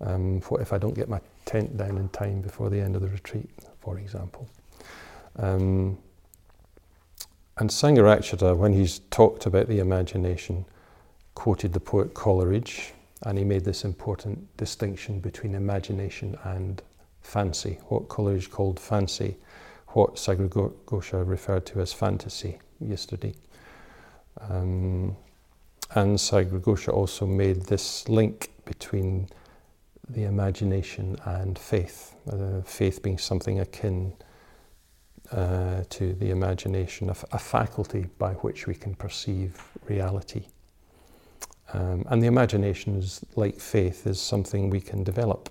[0.00, 3.02] Um, what if I don't get my tent down in time before the end of
[3.02, 4.48] the retreat, for example?
[5.36, 5.98] Um,
[7.58, 10.64] and Sangharakshita, when he's talked about the imagination,
[11.34, 16.82] quoted the poet Coleridge, and he made this important distinction between imagination and
[17.28, 19.36] fancy, what Coleridge called fancy,
[19.88, 20.48] what Sagara
[20.86, 23.34] Ghosha referred to as fantasy yesterday.
[24.40, 25.16] Um,
[25.94, 29.28] and Sagara Ghosha also made this link between
[30.08, 34.14] the imagination and faith, uh, faith being something akin
[35.30, 40.46] uh, to the imagination, a, a, faculty by which we can perceive reality.
[41.74, 45.50] Um, and the imagination is like faith, is something we can develop.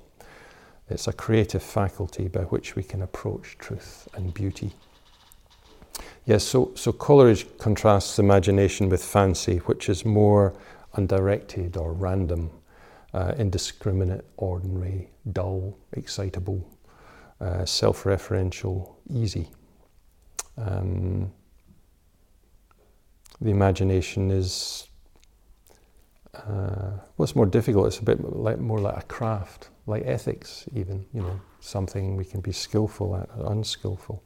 [0.90, 4.72] It's a creative faculty by which we can approach truth and beauty.
[6.26, 10.54] Yes, so, so Coleridge contrasts imagination with fancy, which is more
[10.94, 12.50] undirected or random
[13.14, 16.68] uh, indiscriminate, ordinary, dull, excitable,
[17.42, 19.50] uh, self referential, easy.
[20.58, 21.32] Um,
[23.42, 24.88] the imagination is
[26.34, 27.88] Uh, what's more difficult?
[27.88, 31.06] It's a bit like, more like a craft, like ethics, even.
[31.14, 34.24] You know, something we can be skillful at, or unskillful.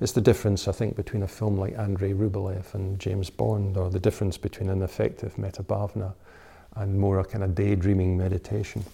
[0.00, 3.90] It's the difference, I think, between a film like Andrei Rublev and James Bond, or
[3.90, 6.14] the difference between an effective Metta Bhavana
[6.76, 8.84] and more a kind of daydreaming meditation.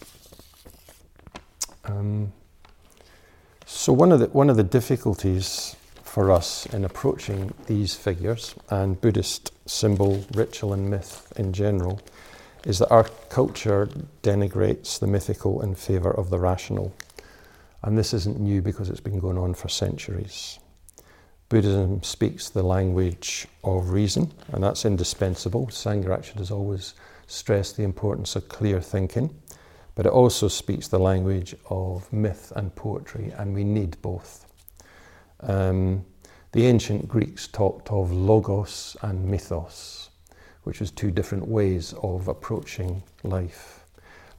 [1.84, 2.32] Um,
[3.66, 9.00] so one of the one of the difficulties for us in approaching these figures and
[9.00, 12.00] Buddhist symbol, ritual, and myth in general
[12.64, 13.88] is that our culture
[14.22, 16.94] denigrates the mythical in favour of the rational.
[17.82, 20.58] And this isn't new because it's been going on for centuries.
[21.50, 25.66] Buddhism speaks the language of reason, and that's indispensable.
[25.66, 26.94] Sangha has always
[27.26, 29.34] stressed the importance of clear thinking,
[29.94, 34.46] but it also speaks the language of myth and poetry, and we need both.
[35.40, 36.04] Um,
[36.52, 40.03] the ancient Greeks talked of logos and mythos,
[40.64, 43.84] which was two different ways of approaching life.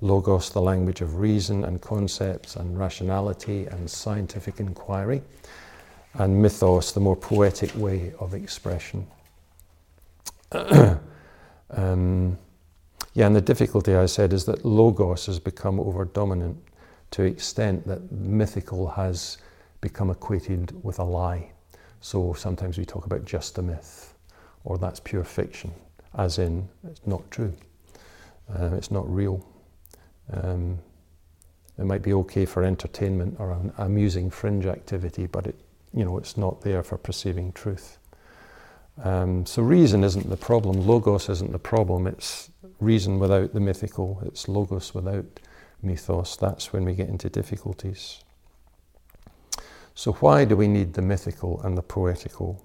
[0.02, 5.22] Logos, the language of reason and concepts and rationality and scientific inquiry,
[6.16, 9.08] and mythos, the more poetic way of expression.
[10.52, 12.38] um,
[13.14, 16.58] yeah, and the difficulty I said is that logos has become over dominant
[17.12, 19.38] to the extent that mythical has
[19.82, 21.52] become equated with a lie.
[22.02, 24.14] So sometimes we talk about just a myth,
[24.64, 25.72] or that's pure fiction,
[26.18, 27.54] as in it's not true,
[28.54, 29.46] uh, it's not real.
[30.32, 30.80] Um,
[31.78, 35.56] it might be okay for entertainment or an amusing fringe activity, but it
[35.96, 37.98] you know, it's not there for perceiving truth.
[39.02, 44.22] Um, so reason isn't the problem, logos isn't the problem, it's reason without the mythical,
[44.26, 45.26] it's logos without
[45.82, 46.36] mythos.
[46.36, 48.22] That's when we get into difficulties.
[49.96, 52.62] So, why do we need the mythical and the poetical?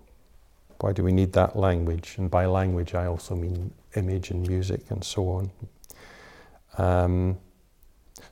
[0.81, 2.15] Why do we need that language?
[2.19, 5.51] And by language, I also mean image and music and so on.
[6.79, 7.39] Um,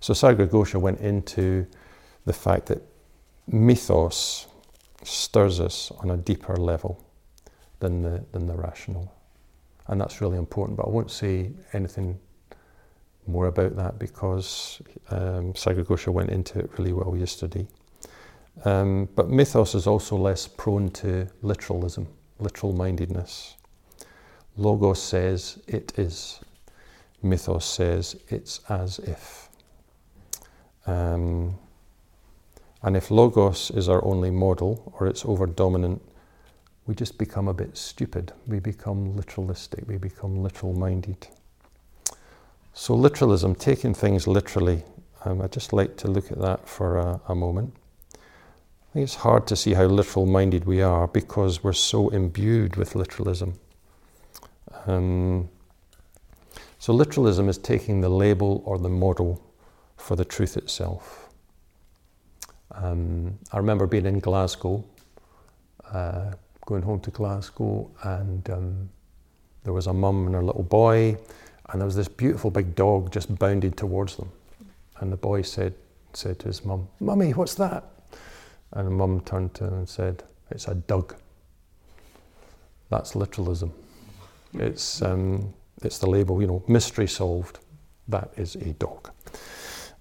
[0.00, 1.66] so, Sargagosha went into
[2.24, 2.82] the fact that
[3.46, 4.46] mythos
[5.02, 7.04] stirs us on a deeper level
[7.80, 9.12] than the, than the rational.
[9.86, 12.18] And that's really important, but I won't say anything
[13.26, 14.80] more about that because
[15.10, 17.66] um, Sargagosha went into it really well yesterday.
[18.64, 22.08] Um, but mythos is also less prone to literalism,
[22.40, 23.56] literal mindedness.
[24.56, 26.40] Logos says it is,
[27.22, 29.48] mythos says it's as if.
[30.86, 31.58] Um,
[32.82, 36.00] and if logos is our only model or it's over dominant,
[36.86, 38.32] we just become a bit stupid.
[38.46, 39.86] We become literalistic.
[39.86, 41.28] We become literal minded.
[42.72, 44.84] So, literalism, taking things literally,
[45.24, 47.74] um, I'd just like to look at that for a, a moment.
[48.88, 52.76] I think it's hard to see how literal minded we are because we're so imbued
[52.76, 53.58] with literalism.
[54.86, 55.50] Um,
[56.78, 59.44] so, literalism is taking the label or the model
[59.98, 61.28] for the truth itself.
[62.72, 64.84] Um, I remember being in Glasgow,
[65.92, 66.32] uh,
[66.64, 68.88] going home to Glasgow, and um,
[69.64, 71.18] there was a mum and her little boy,
[71.68, 74.30] and there was this beautiful big dog just bounded towards them.
[75.00, 75.74] And the boy said,
[76.14, 77.84] said to his mum, Mummy, what's that?
[78.72, 81.14] And mum turned to him and said, It's a dog.
[82.90, 83.72] That's literalism.
[84.54, 85.52] It's, um,
[85.82, 87.58] it's the label, you know, mystery solved.
[88.08, 89.10] That is a dog.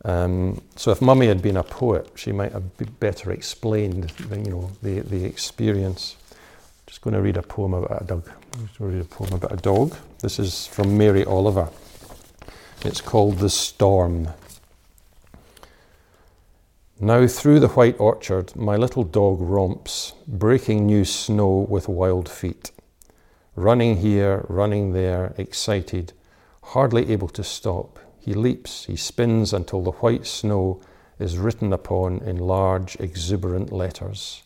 [0.05, 4.51] Um, so if Mummy had been a poet, she might have better explained, the, you
[4.51, 6.15] know, the, the experience.
[6.85, 8.29] Just going to read a poem about a dog.
[8.79, 9.95] Read a poem about a dog.
[10.21, 11.69] This is from Mary Oliver.
[12.85, 14.29] It's called The Storm.
[16.99, 22.71] Now through the white orchard, my little dog romps, breaking new snow with wild feet.
[23.55, 26.13] Running here, running there, excited,
[26.63, 27.99] hardly able to stop.
[28.19, 30.81] He leaps, he spins until the white snow
[31.19, 34.41] is written upon in large, exuberant letters,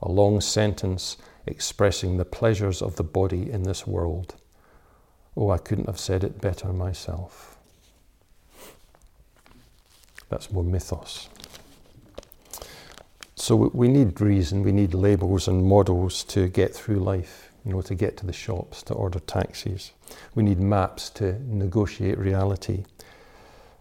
[0.00, 4.36] a long sentence expressing the pleasures of the body in this world.
[5.36, 7.58] Oh, I couldn't have said it better myself.
[10.30, 11.28] That's more mythos.
[13.40, 17.80] So we need reason, we need labels and models to get through life, you know,
[17.80, 19.92] to get to the shops, to order taxis.
[20.34, 22.84] We need maps to negotiate reality.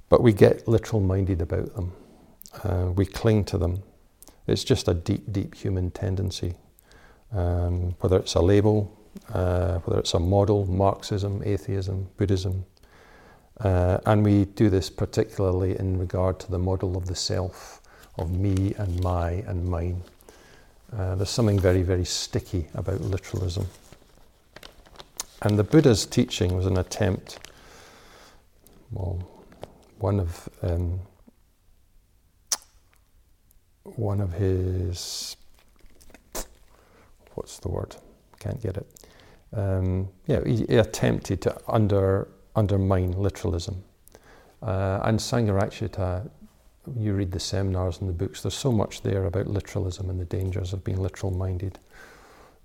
[0.07, 1.91] But we get literal minded about them.
[2.64, 3.84] Uh, we cling to them.
[4.47, 6.55] It's just a deep, deep human tendency.
[7.34, 8.97] Um, whether it's a label,
[9.34, 12.66] uh, whether it's a model, Marxism, atheism, Buddhism.
[13.60, 17.78] Uh, and we do this particularly in regard to the model of the self,
[18.20, 20.01] of me and my and mine.
[20.95, 23.67] Uh, there's something very, very sticky about literalism.
[25.41, 27.39] And the Buddha's teaching was an attempt
[28.91, 29.20] well,
[29.99, 30.99] one of um,
[33.84, 35.36] one of his
[37.36, 37.95] what's the word?
[38.39, 38.88] Can't get it.
[39.53, 43.84] Um, yeah, he, he, attempted to under undermine literalism.
[44.61, 46.30] Uh, and Sangharakshita,
[46.97, 50.25] you read the seminars and the books, there's so much there about literalism and the
[50.25, 51.79] dangers of being literal minded.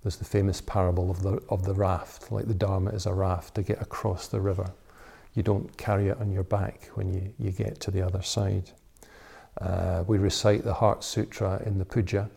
[0.03, 3.55] There's the famous parable of the, of the raft, like the Dharma is a raft
[3.55, 4.71] to get across the river.
[5.33, 8.71] You don't carry it on your back when you, you get to the other side.
[9.59, 12.29] Uh, we recite the Heart Sutra in the puja,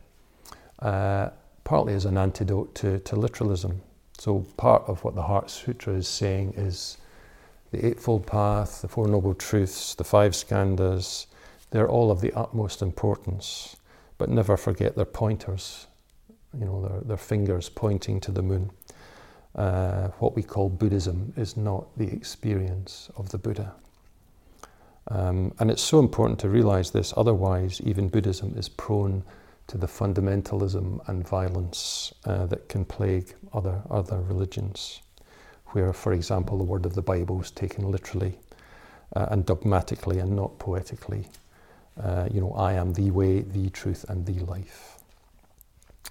[0.81, 1.31] uh,
[1.65, 3.81] partly as an antidote to, to literalism.
[4.19, 6.99] So, part of what the Heart Sutra is saying is
[7.71, 11.27] the Eightfold Path, the Four Noble Truths, the Five Skandhas,
[11.71, 13.77] they're all of the utmost importance,
[14.17, 15.87] but never forget their pointers,
[16.59, 18.71] you know, their, their fingers pointing to the moon.
[19.55, 23.73] Uh, what we call Buddhism is not the experience of the Buddha.
[25.09, 29.23] Um, and it's so important to realize this, otherwise, even Buddhism is prone
[29.67, 35.01] to the fundamentalism and violence uh, that can plague other, other religions,
[35.69, 38.39] where, for example, the word of the Bible is taken literally
[39.17, 41.27] uh, and dogmatically and not poetically.
[41.99, 44.99] Uh, you know, I am the way, the truth, and the life.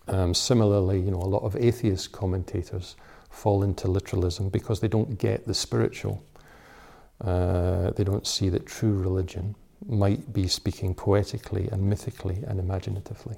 [0.08, 2.96] Um, similarly, you know, a lot of atheist commentators
[3.30, 6.24] fall into literalism because they don't get the spiritual.
[7.22, 13.36] Uh, they don't see that true religion might be speaking poetically and mythically and imaginatively.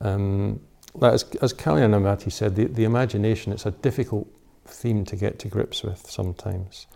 [0.00, 0.60] Um,
[1.02, 4.28] as, as Kalyanamati said, the, the imagination, it's a difficult
[4.66, 6.86] theme to get to grips with sometimes.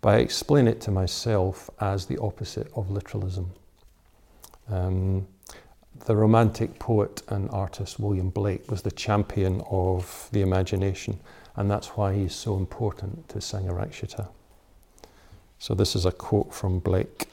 [0.00, 3.52] But I explain it to myself as the opposite of literalism.
[4.70, 5.26] Um,
[6.06, 11.18] the romantic poet and artist William Blake was the champion of the imagination,
[11.56, 14.28] and that's why he's so important to Sangharakshita.
[15.58, 17.28] So, this is a quote from Blake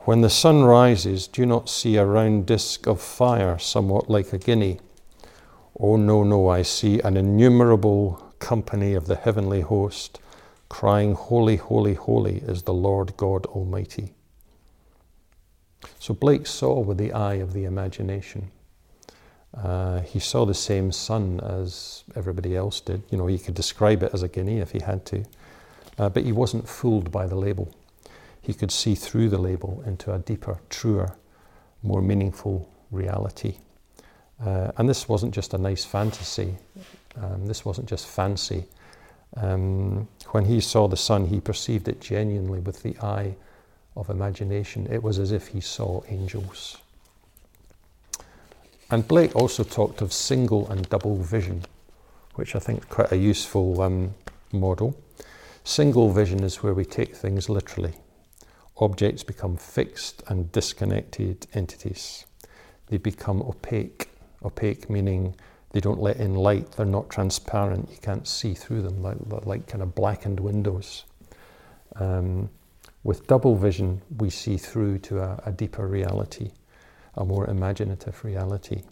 [0.00, 4.34] When the sun rises, do you not see a round disk of fire somewhat like
[4.34, 4.80] a guinea?
[5.80, 10.20] Oh, no, no, I see an innumerable company of the heavenly host
[10.72, 14.14] crying, Holy, holy, holy is the Lord God Almighty.
[15.98, 18.50] So Blake saw with the eye of the imagination.
[19.52, 23.02] Uh, he saw the same sun as everybody else did.
[23.10, 25.26] You know, he could describe it as a guinea if he had to,
[25.98, 27.70] uh, but he wasn't fooled by the label.
[28.40, 31.14] He could see through the label into a deeper, truer,
[31.82, 33.56] more meaningful reality.
[34.42, 36.56] Uh, and this wasn't just a nice fantasy.
[37.22, 38.64] Um, this wasn't just fancy.
[39.36, 43.34] Um, when he saw the sun, he perceived it genuinely with the eye
[43.96, 44.86] of imagination.
[44.90, 46.78] It was as if he saw angels.
[48.90, 51.64] And Blake also talked of single and double vision,
[52.34, 54.14] which I think is quite a useful um,
[54.52, 54.94] model.
[55.64, 57.94] Single vision is where we take things literally.
[58.78, 62.26] Objects become fixed and disconnected entities.
[62.88, 64.08] They become opaque.
[64.44, 65.34] Opaque meaning
[65.72, 69.16] they don't let in light, they're not transparent, you can't see through them, like,
[69.46, 71.04] like kind of blackened windows.
[71.96, 72.50] Um,
[73.04, 76.50] with double vision, we see through to a, a deeper reality,
[77.16, 78.82] a more imaginative reality.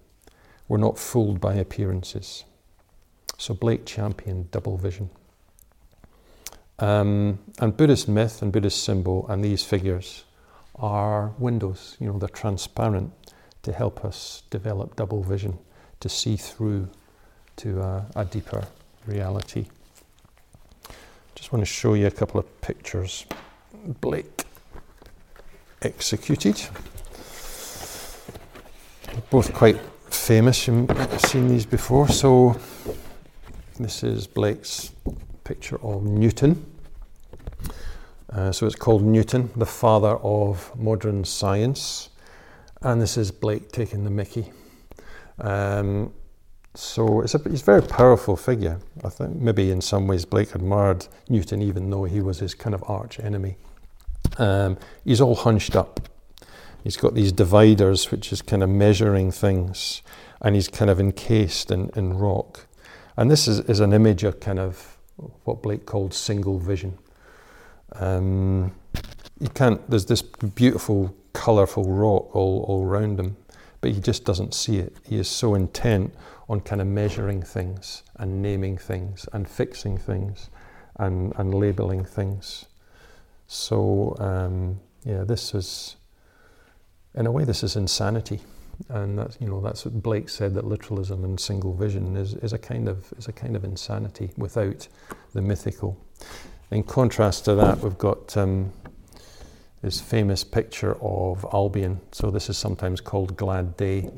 [0.68, 2.44] We're not fooled by appearances.
[3.36, 5.10] So Blake championed double vision.
[6.78, 10.24] Um, and Buddhist myth and Buddhist symbol and these figures
[10.76, 13.12] are windows, you know, they're transparent
[13.62, 15.58] to help us develop double vision
[16.00, 16.88] to see through
[17.56, 18.66] to a, a deeper
[19.06, 19.66] reality.
[21.34, 23.26] Just want to show you a couple of pictures
[24.00, 24.44] Blake
[25.82, 26.60] executed.
[29.30, 29.78] Both quite
[30.10, 32.08] famous, you've seen these before.
[32.08, 32.58] So,
[33.78, 34.92] this is Blake's
[35.44, 36.64] picture of Newton.
[38.30, 42.10] Uh, so, it's called Newton, the father of modern science.
[42.82, 44.52] And this is Blake taking the Mickey.
[45.40, 46.12] Um,
[46.74, 48.78] so it's a, he's a very powerful figure.
[49.02, 52.74] I think maybe in some ways Blake admired Newton, even though he was his kind
[52.74, 53.56] of arch enemy.
[54.38, 56.08] Um, he's all hunched up.
[56.84, 60.02] He's got these dividers, which is kind of measuring things,
[60.40, 62.66] and he's kind of encased in, in rock.
[63.16, 64.96] And this is, is an image of kind of
[65.44, 66.96] what Blake called single vision.
[67.96, 68.72] Um,
[69.40, 73.36] you can't, there's this beautiful, colourful rock all, all around him,
[73.80, 74.96] but he just doesn't see it.
[75.06, 76.14] He is so intent
[76.48, 80.50] on kind of measuring things and naming things and fixing things
[80.96, 82.66] and, and labeling things.
[83.46, 85.96] So, um, yeah, this is,
[87.14, 88.40] in a way, this is insanity.
[88.88, 92.52] And that's, you know, that's what Blake said that literalism and single vision is, is,
[92.52, 94.88] a kind of, is a kind of insanity without
[95.32, 95.98] the mythical.
[96.70, 98.72] In contrast to that, we've got um,
[99.82, 102.00] this famous picture of Albion.
[102.12, 104.10] So this is sometimes called Glad Day.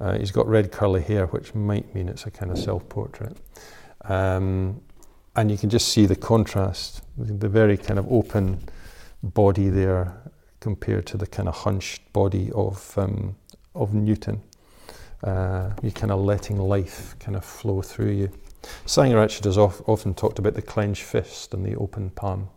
[0.00, 3.36] Uh, he's got red curly hair, which might mean it's a kind of self-portrait.
[4.02, 4.80] Um,
[5.36, 8.60] and you can just see the contrast, the very kind of open
[9.22, 10.14] body there
[10.60, 13.36] compared to the kind of hunched body of um,
[13.74, 14.40] of Newton.
[15.22, 18.30] Uh, you're kind of letting life kind of flow through you.
[18.86, 22.48] Sangharakshita has often talked about the clenched fist and the open palm.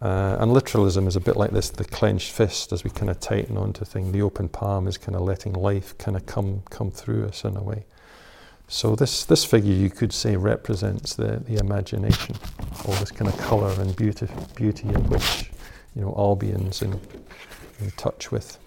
[0.00, 3.20] Uh, and literalism is a bit like this the clenched fist as we kind of
[3.20, 4.12] tighten onto things.
[4.12, 7.56] The open palm is kind of letting life kind of come, come through us in
[7.56, 7.84] a way.
[8.68, 12.36] So this, this figure you could say represents the, the imagination,
[12.86, 15.50] all this kind of colour and beauty, beauty in which
[15.94, 16.98] you know Albion's in,
[17.80, 18.58] in touch with.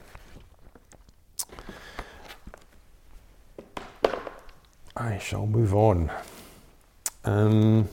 [4.96, 6.12] I shall move on.
[7.26, 7.90] Um,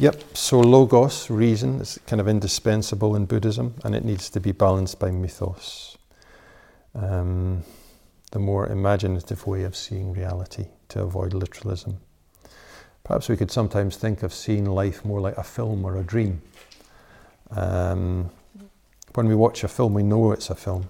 [0.00, 4.52] yep, so logos, reason, is kind of indispensable in Buddhism and it needs to be
[4.52, 5.96] balanced by mythos.
[6.94, 7.62] Um,
[8.32, 11.98] the more imaginative way of seeing reality to avoid literalism.
[13.04, 16.40] Perhaps we could sometimes think of seeing life more like a film or a dream.
[17.50, 18.30] Um,
[19.14, 20.88] when we watch a film, we know it's a film.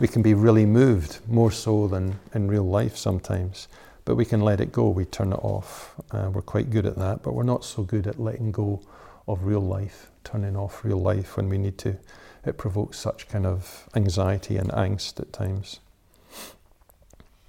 [0.00, 3.68] We can be really moved, more so than in real life sometimes,
[4.04, 4.88] but we can let it go.
[4.88, 5.94] We turn it off.
[6.10, 8.82] Uh, we're quite good at that, but we're not so good at letting go
[9.28, 11.96] of real life, turning off real life when we need to.
[12.44, 15.80] It provokes such kind of anxiety and angst at times.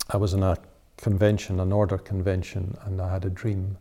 [0.10, 0.58] I was in a
[0.98, 3.78] convention, an order convention, and I had a dream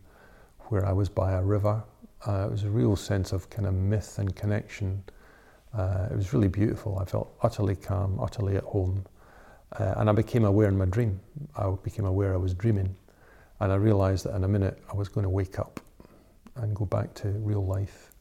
[0.69, 1.83] where I was by a river.
[2.25, 5.03] Uh, it was a real sense of kind of myth and connection.
[5.73, 6.97] Uh, it was really beautiful.
[6.97, 9.05] I felt utterly calm, utterly at home.
[9.79, 11.19] Uh, and I became aware in my dream.
[11.55, 12.95] I became aware I was dreaming.
[13.59, 15.79] And I realized that in a minute I was going to wake up
[16.55, 18.11] and go back to real life.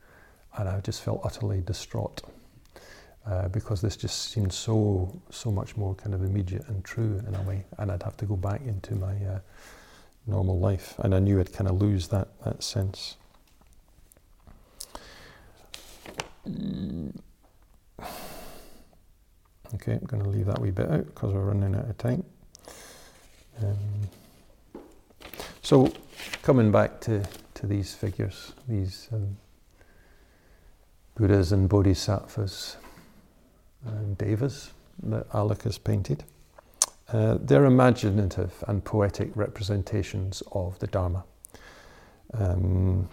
[0.57, 2.23] And I just felt utterly distraught.
[3.25, 7.35] Uh, because this just seemed so so much more kind of immediate and true in
[7.37, 9.39] a way, and I'd have to go back into my uh,
[10.27, 13.17] normal life, and I knew I'd kind of lose that that sense.
[19.75, 22.25] Okay, I'm going to leave that wee bit out because we're running out of time.
[23.63, 23.77] Um,
[25.63, 25.93] so,
[26.43, 29.37] coming back to, to these figures, these um,
[31.15, 32.77] Buddhas and Bodhisattvas,
[33.85, 36.25] and devas that Alec has painted.
[37.09, 41.25] Uh, they're imaginative and poetic representations of the Dharma,
[42.35, 43.09] um,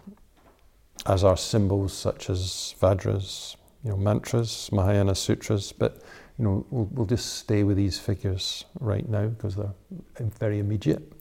[1.06, 6.02] as are symbols such as Vajras, you know, mantras, Mahayana sutras, but
[6.40, 9.74] you know, we'll, we'll just stay with these figures right now because they're
[10.18, 11.12] very immediate.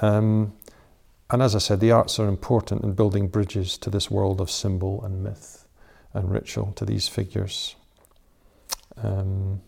[0.00, 0.52] Um,
[1.30, 4.50] and as I said, the arts are important in building bridges to this world of
[4.50, 5.66] symbol and myth
[6.12, 7.74] and ritual, to these figures.
[9.02, 9.62] Um,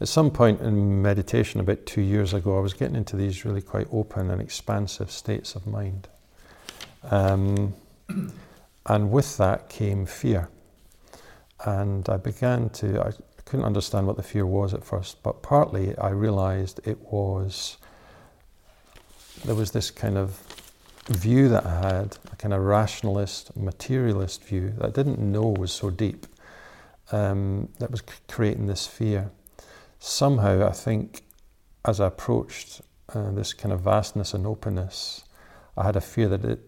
[0.00, 3.62] at some point in meditation, about two years ago, I was getting into these really
[3.62, 6.08] quite open and expansive states of mind.
[7.10, 7.74] Um,
[8.86, 10.48] and with that came fear.
[11.64, 13.12] And I began to, I
[13.44, 17.78] couldn't understand what the fear was at first, but partly I realized it was,
[19.44, 20.38] there was this kind of
[21.08, 25.72] view that I had, a kind of rationalist, materialist view that I didn't know was
[25.72, 26.26] so deep
[27.12, 29.30] um, that was creating this fear.
[29.98, 31.24] Somehow, I think,
[31.84, 32.82] as I approached
[33.14, 35.24] uh, this kind of vastness and openness,
[35.76, 36.60] I had a fear that it,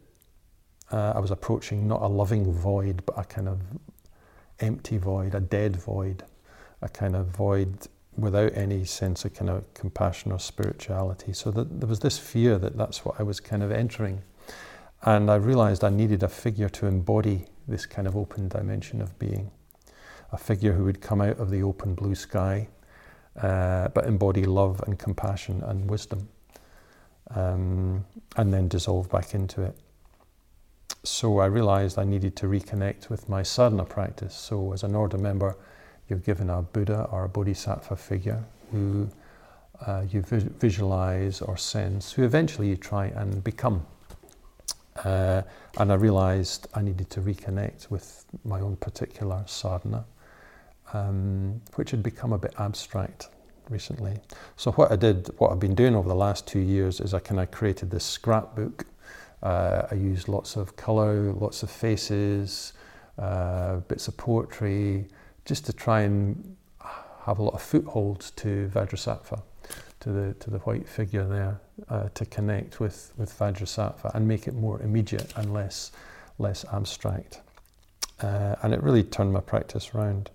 [0.90, 3.61] uh, I was approaching not a loving void, but a kind of
[4.61, 6.25] empty void, a dead void,
[6.83, 11.33] a kind of void without any sense of kind of compassion or spirituality.
[11.33, 14.23] So that there was this fear that that's what I was kind of entering.
[15.03, 19.19] And I realized I needed a figure to embody this kind of open dimension of
[19.19, 19.51] being
[20.33, 22.69] a figure who would come out of the open blue sky,
[23.41, 26.29] uh, but embody love and compassion and wisdom,
[27.35, 28.05] um,
[28.37, 29.77] and then dissolve back into it.
[31.07, 34.35] So I realized I needed to reconnect with my sadhana practice.
[34.35, 35.57] So, as an order member,
[36.09, 39.09] you're given a Buddha or a Bodhisattva figure who
[39.87, 43.87] uh, you vi- visualize or sense, who eventually you try and become.
[45.05, 45.43] Uh,
[45.79, 50.05] and I realized I needed to reconnect with my own particular sadhana
[50.93, 53.29] um, which had become a bit abstract
[53.69, 54.19] recently.
[54.57, 57.19] So what I did, what I've been doing over the last two years is I
[57.19, 58.87] kind of created this scrapbook.
[59.43, 62.72] Uh, I used lots of colour, lots of faces,
[63.18, 65.07] uh, bits of poetry,
[65.45, 66.57] just to try and
[67.24, 69.43] have a lot of footholds to Vajrasattva,
[70.01, 74.47] to the to the white figure there, uh, to connect with with Vajrasattva and make
[74.47, 75.93] it more immediate and less
[76.39, 77.41] less abstract.
[78.20, 80.30] Uh, and it really turned my practice around.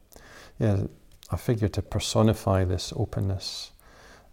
[0.59, 0.83] Yeah,
[1.31, 3.70] I figure to personify this openness,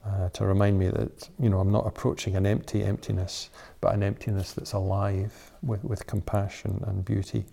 [0.09, 3.51] uh, to remind me that you know I'm not approaching an empty emptiness,
[3.81, 7.45] but an emptiness that's alive with, with compassion and beauty.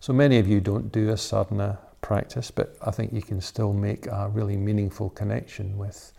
[0.00, 3.72] So many of you don't do a sadhana practice, but I think you can still
[3.72, 6.12] make a really meaningful connection with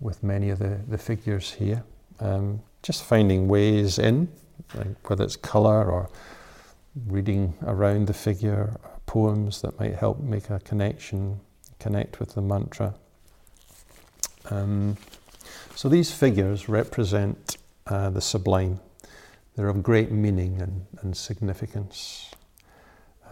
[0.00, 1.82] with many of the, the figures here.
[2.20, 4.28] Um, just finding ways in,
[4.74, 6.10] like whether it's colour or
[7.06, 11.40] reading around the figure, poems that might help make a connection,
[11.78, 12.94] connect with the mantra.
[14.50, 14.96] Um,
[15.74, 18.80] so these figures represent uh, the sublime.
[19.56, 22.30] They're of great meaning and, and significance.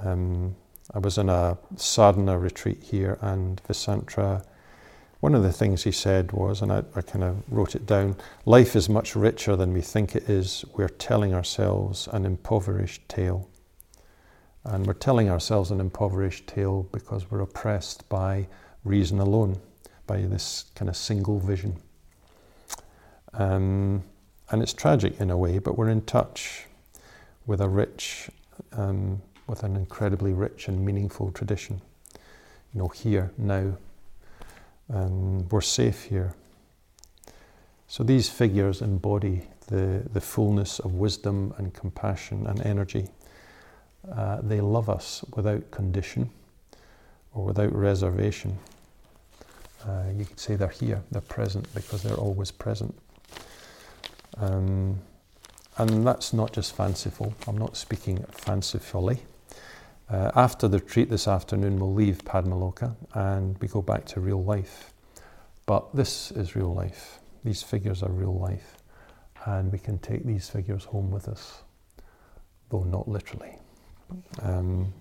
[0.05, 0.57] Um,
[0.95, 4.45] I was in a sadhana retreat here, and Vessantara,
[5.21, 8.17] one of the things he said was, and I, I kind of wrote it down
[8.45, 10.65] life is much richer than we think it is.
[10.77, 13.49] We're telling ourselves an impoverished tale.
[14.65, 18.49] And we're telling ourselves an impoverished tale because we're oppressed by
[18.85, 19.61] reason alone,
[20.07, 21.77] by this kind of single vision.
[23.35, 24.03] Um,
[24.51, 26.67] and it's tragic in a way, but we're in touch
[27.47, 28.29] with a rich,
[28.73, 31.81] um, with an incredibly rich and meaningful tradition.
[32.75, 33.77] You know, here, now.
[34.93, 36.35] Um, we're safe here.
[37.87, 43.09] So these figures embody the, the fullness of wisdom and compassion and energy
[44.11, 46.31] uh, they love us without condition
[47.35, 48.59] or without reservation.
[49.87, 52.95] Uh, you could say they're here, they're present because they're always present.
[54.37, 54.99] Um,
[55.79, 59.21] and that's not just fanciful, I'm not speaking fancifully.
[60.09, 64.45] Uh, after the retreat this afternoon, we'll leave Padmaloka and we go back to real
[64.45, 64.93] life.
[65.65, 67.19] But this is real life.
[67.45, 68.77] These figures are real life.
[69.47, 71.63] And we can take these figures home with us,
[72.69, 73.57] though not literally.
[74.43, 74.93] Um,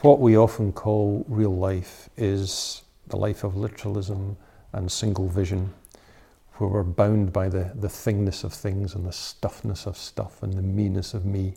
[0.00, 4.36] what we often call real life is the life of literalism
[4.72, 5.72] and single vision,
[6.54, 10.54] where we're bound by the, the thingness of things and the stuffness of stuff and
[10.54, 11.54] the meanness of me.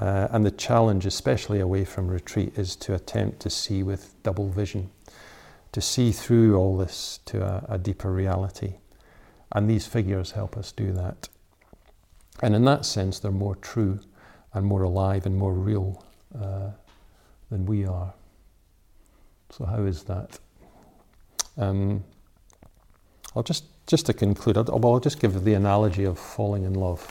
[0.00, 4.48] Uh, and the challenge, especially away from retreat, is to attempt to see with double
[4.48, 4.90] vision,
[5.72, 8.74] to see through all this to a, a deeper reality.
[9.52, 11.28] And these figures help us do that.
[12.42, 14.00] And in that sense, they're more true
[14.52, 16.04] and more alive and more real
[16.38, 16.70] uh,
[17.50, 18.12] than we are.
[19.50, 20.40] So, how is that?
[21.56, 22.04] Um,
[23.34, 27.06] I'll just, just to conclude, I'll, I'll just give the analogy of falling in love.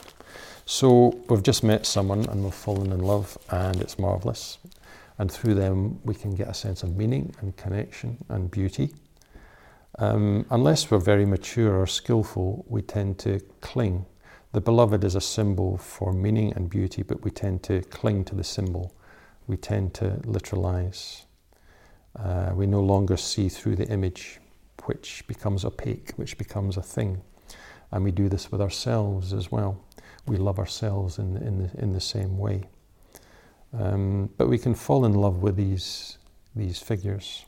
[0.66, 4.58] So, we've just met someone and we've fallen in love, and it's marvelous.
[5.18, 8.94] And through them, we can get a sense of meaning and connection and beauty.
[9.98, 14.06] Um, unless we're very mature or skillful, we tend to cling
[14.54, 18.36] the beloved is a symbol for meaning and beauty, but we tend to cling to
[18.36, 18.94] the symbol.
[19.48, 21.23] We tend to literalize.
[22.16, 24.40] Uh, we no longer see through the image,
[24.84, 27.20] which becomes opaque, which becomes a thing.
[27.90, 29.80] And we do this with ourselves as well.
[30.26, 32.64] We love ourselves in, in, the, in the same way.
[33.72, 36.18] Um, but we can fall in love with these,
[36.54, 37.44] these figures.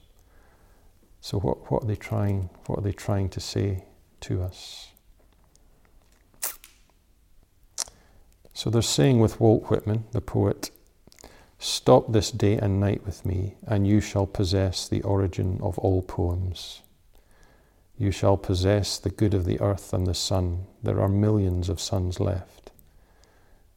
[1.20, 3.84] So what, what are they trying, what are they trying to say
[4.20, 4.90] to us?
[8.52, 10.70] So they're saying with Walt Whitman, the poet,
[11.58, 16.02] Stop this day and night with me, and you shall possess the origin of all
[16.02, 16.82] poems.
[17.98, 20.66] You shall possess the good of the earth and the sun.
[20.82, 22.70] There are millions of suns left.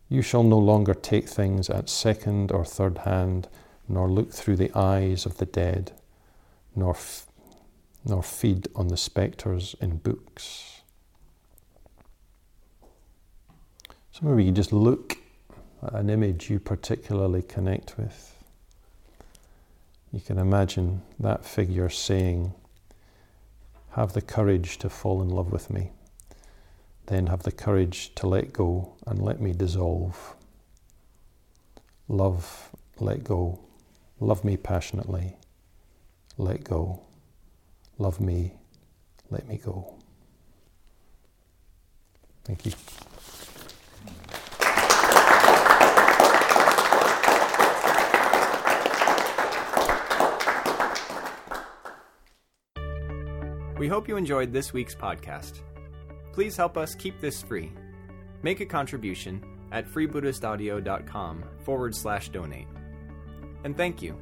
[0.10, 3.48] You shall no longer take things at second or third hand,
[3.88, 5.94] nor look through the eyes of the dead,
[6.76, 7.28] nor, f-
[8.04, 10.82] nor feed on the spectres in books.
[14.12, 15.19] So maybe you just look
[15.82, 18.36] an image you particularly connect with.
[20.12, 22.54] You can imagine that figure saying,
[23.92, 25.92] Have the courage to fall in love with me.
[27.06, 30.36] Then have the courage to let go and let me dissolve.
[32.08, 32.70] Love,
[33.00, 33.60] let go.
[34.20, 35.36] Love me passionately.
[36.38, 37.02] Let go.
[37.98, 38.54] Love me.
[39.30, 39.96] Let me go.
[42.44, 42.72] Thank you.
[53.80, 55.62] We hope you enjoyed this week's podcast.
[56.34, 57.72] Please help us keep this free.
[58.44, 62.68] Make a contribution at freebuddhistaudio.com forward slash donate.
[63.64, 64.18] And thank you.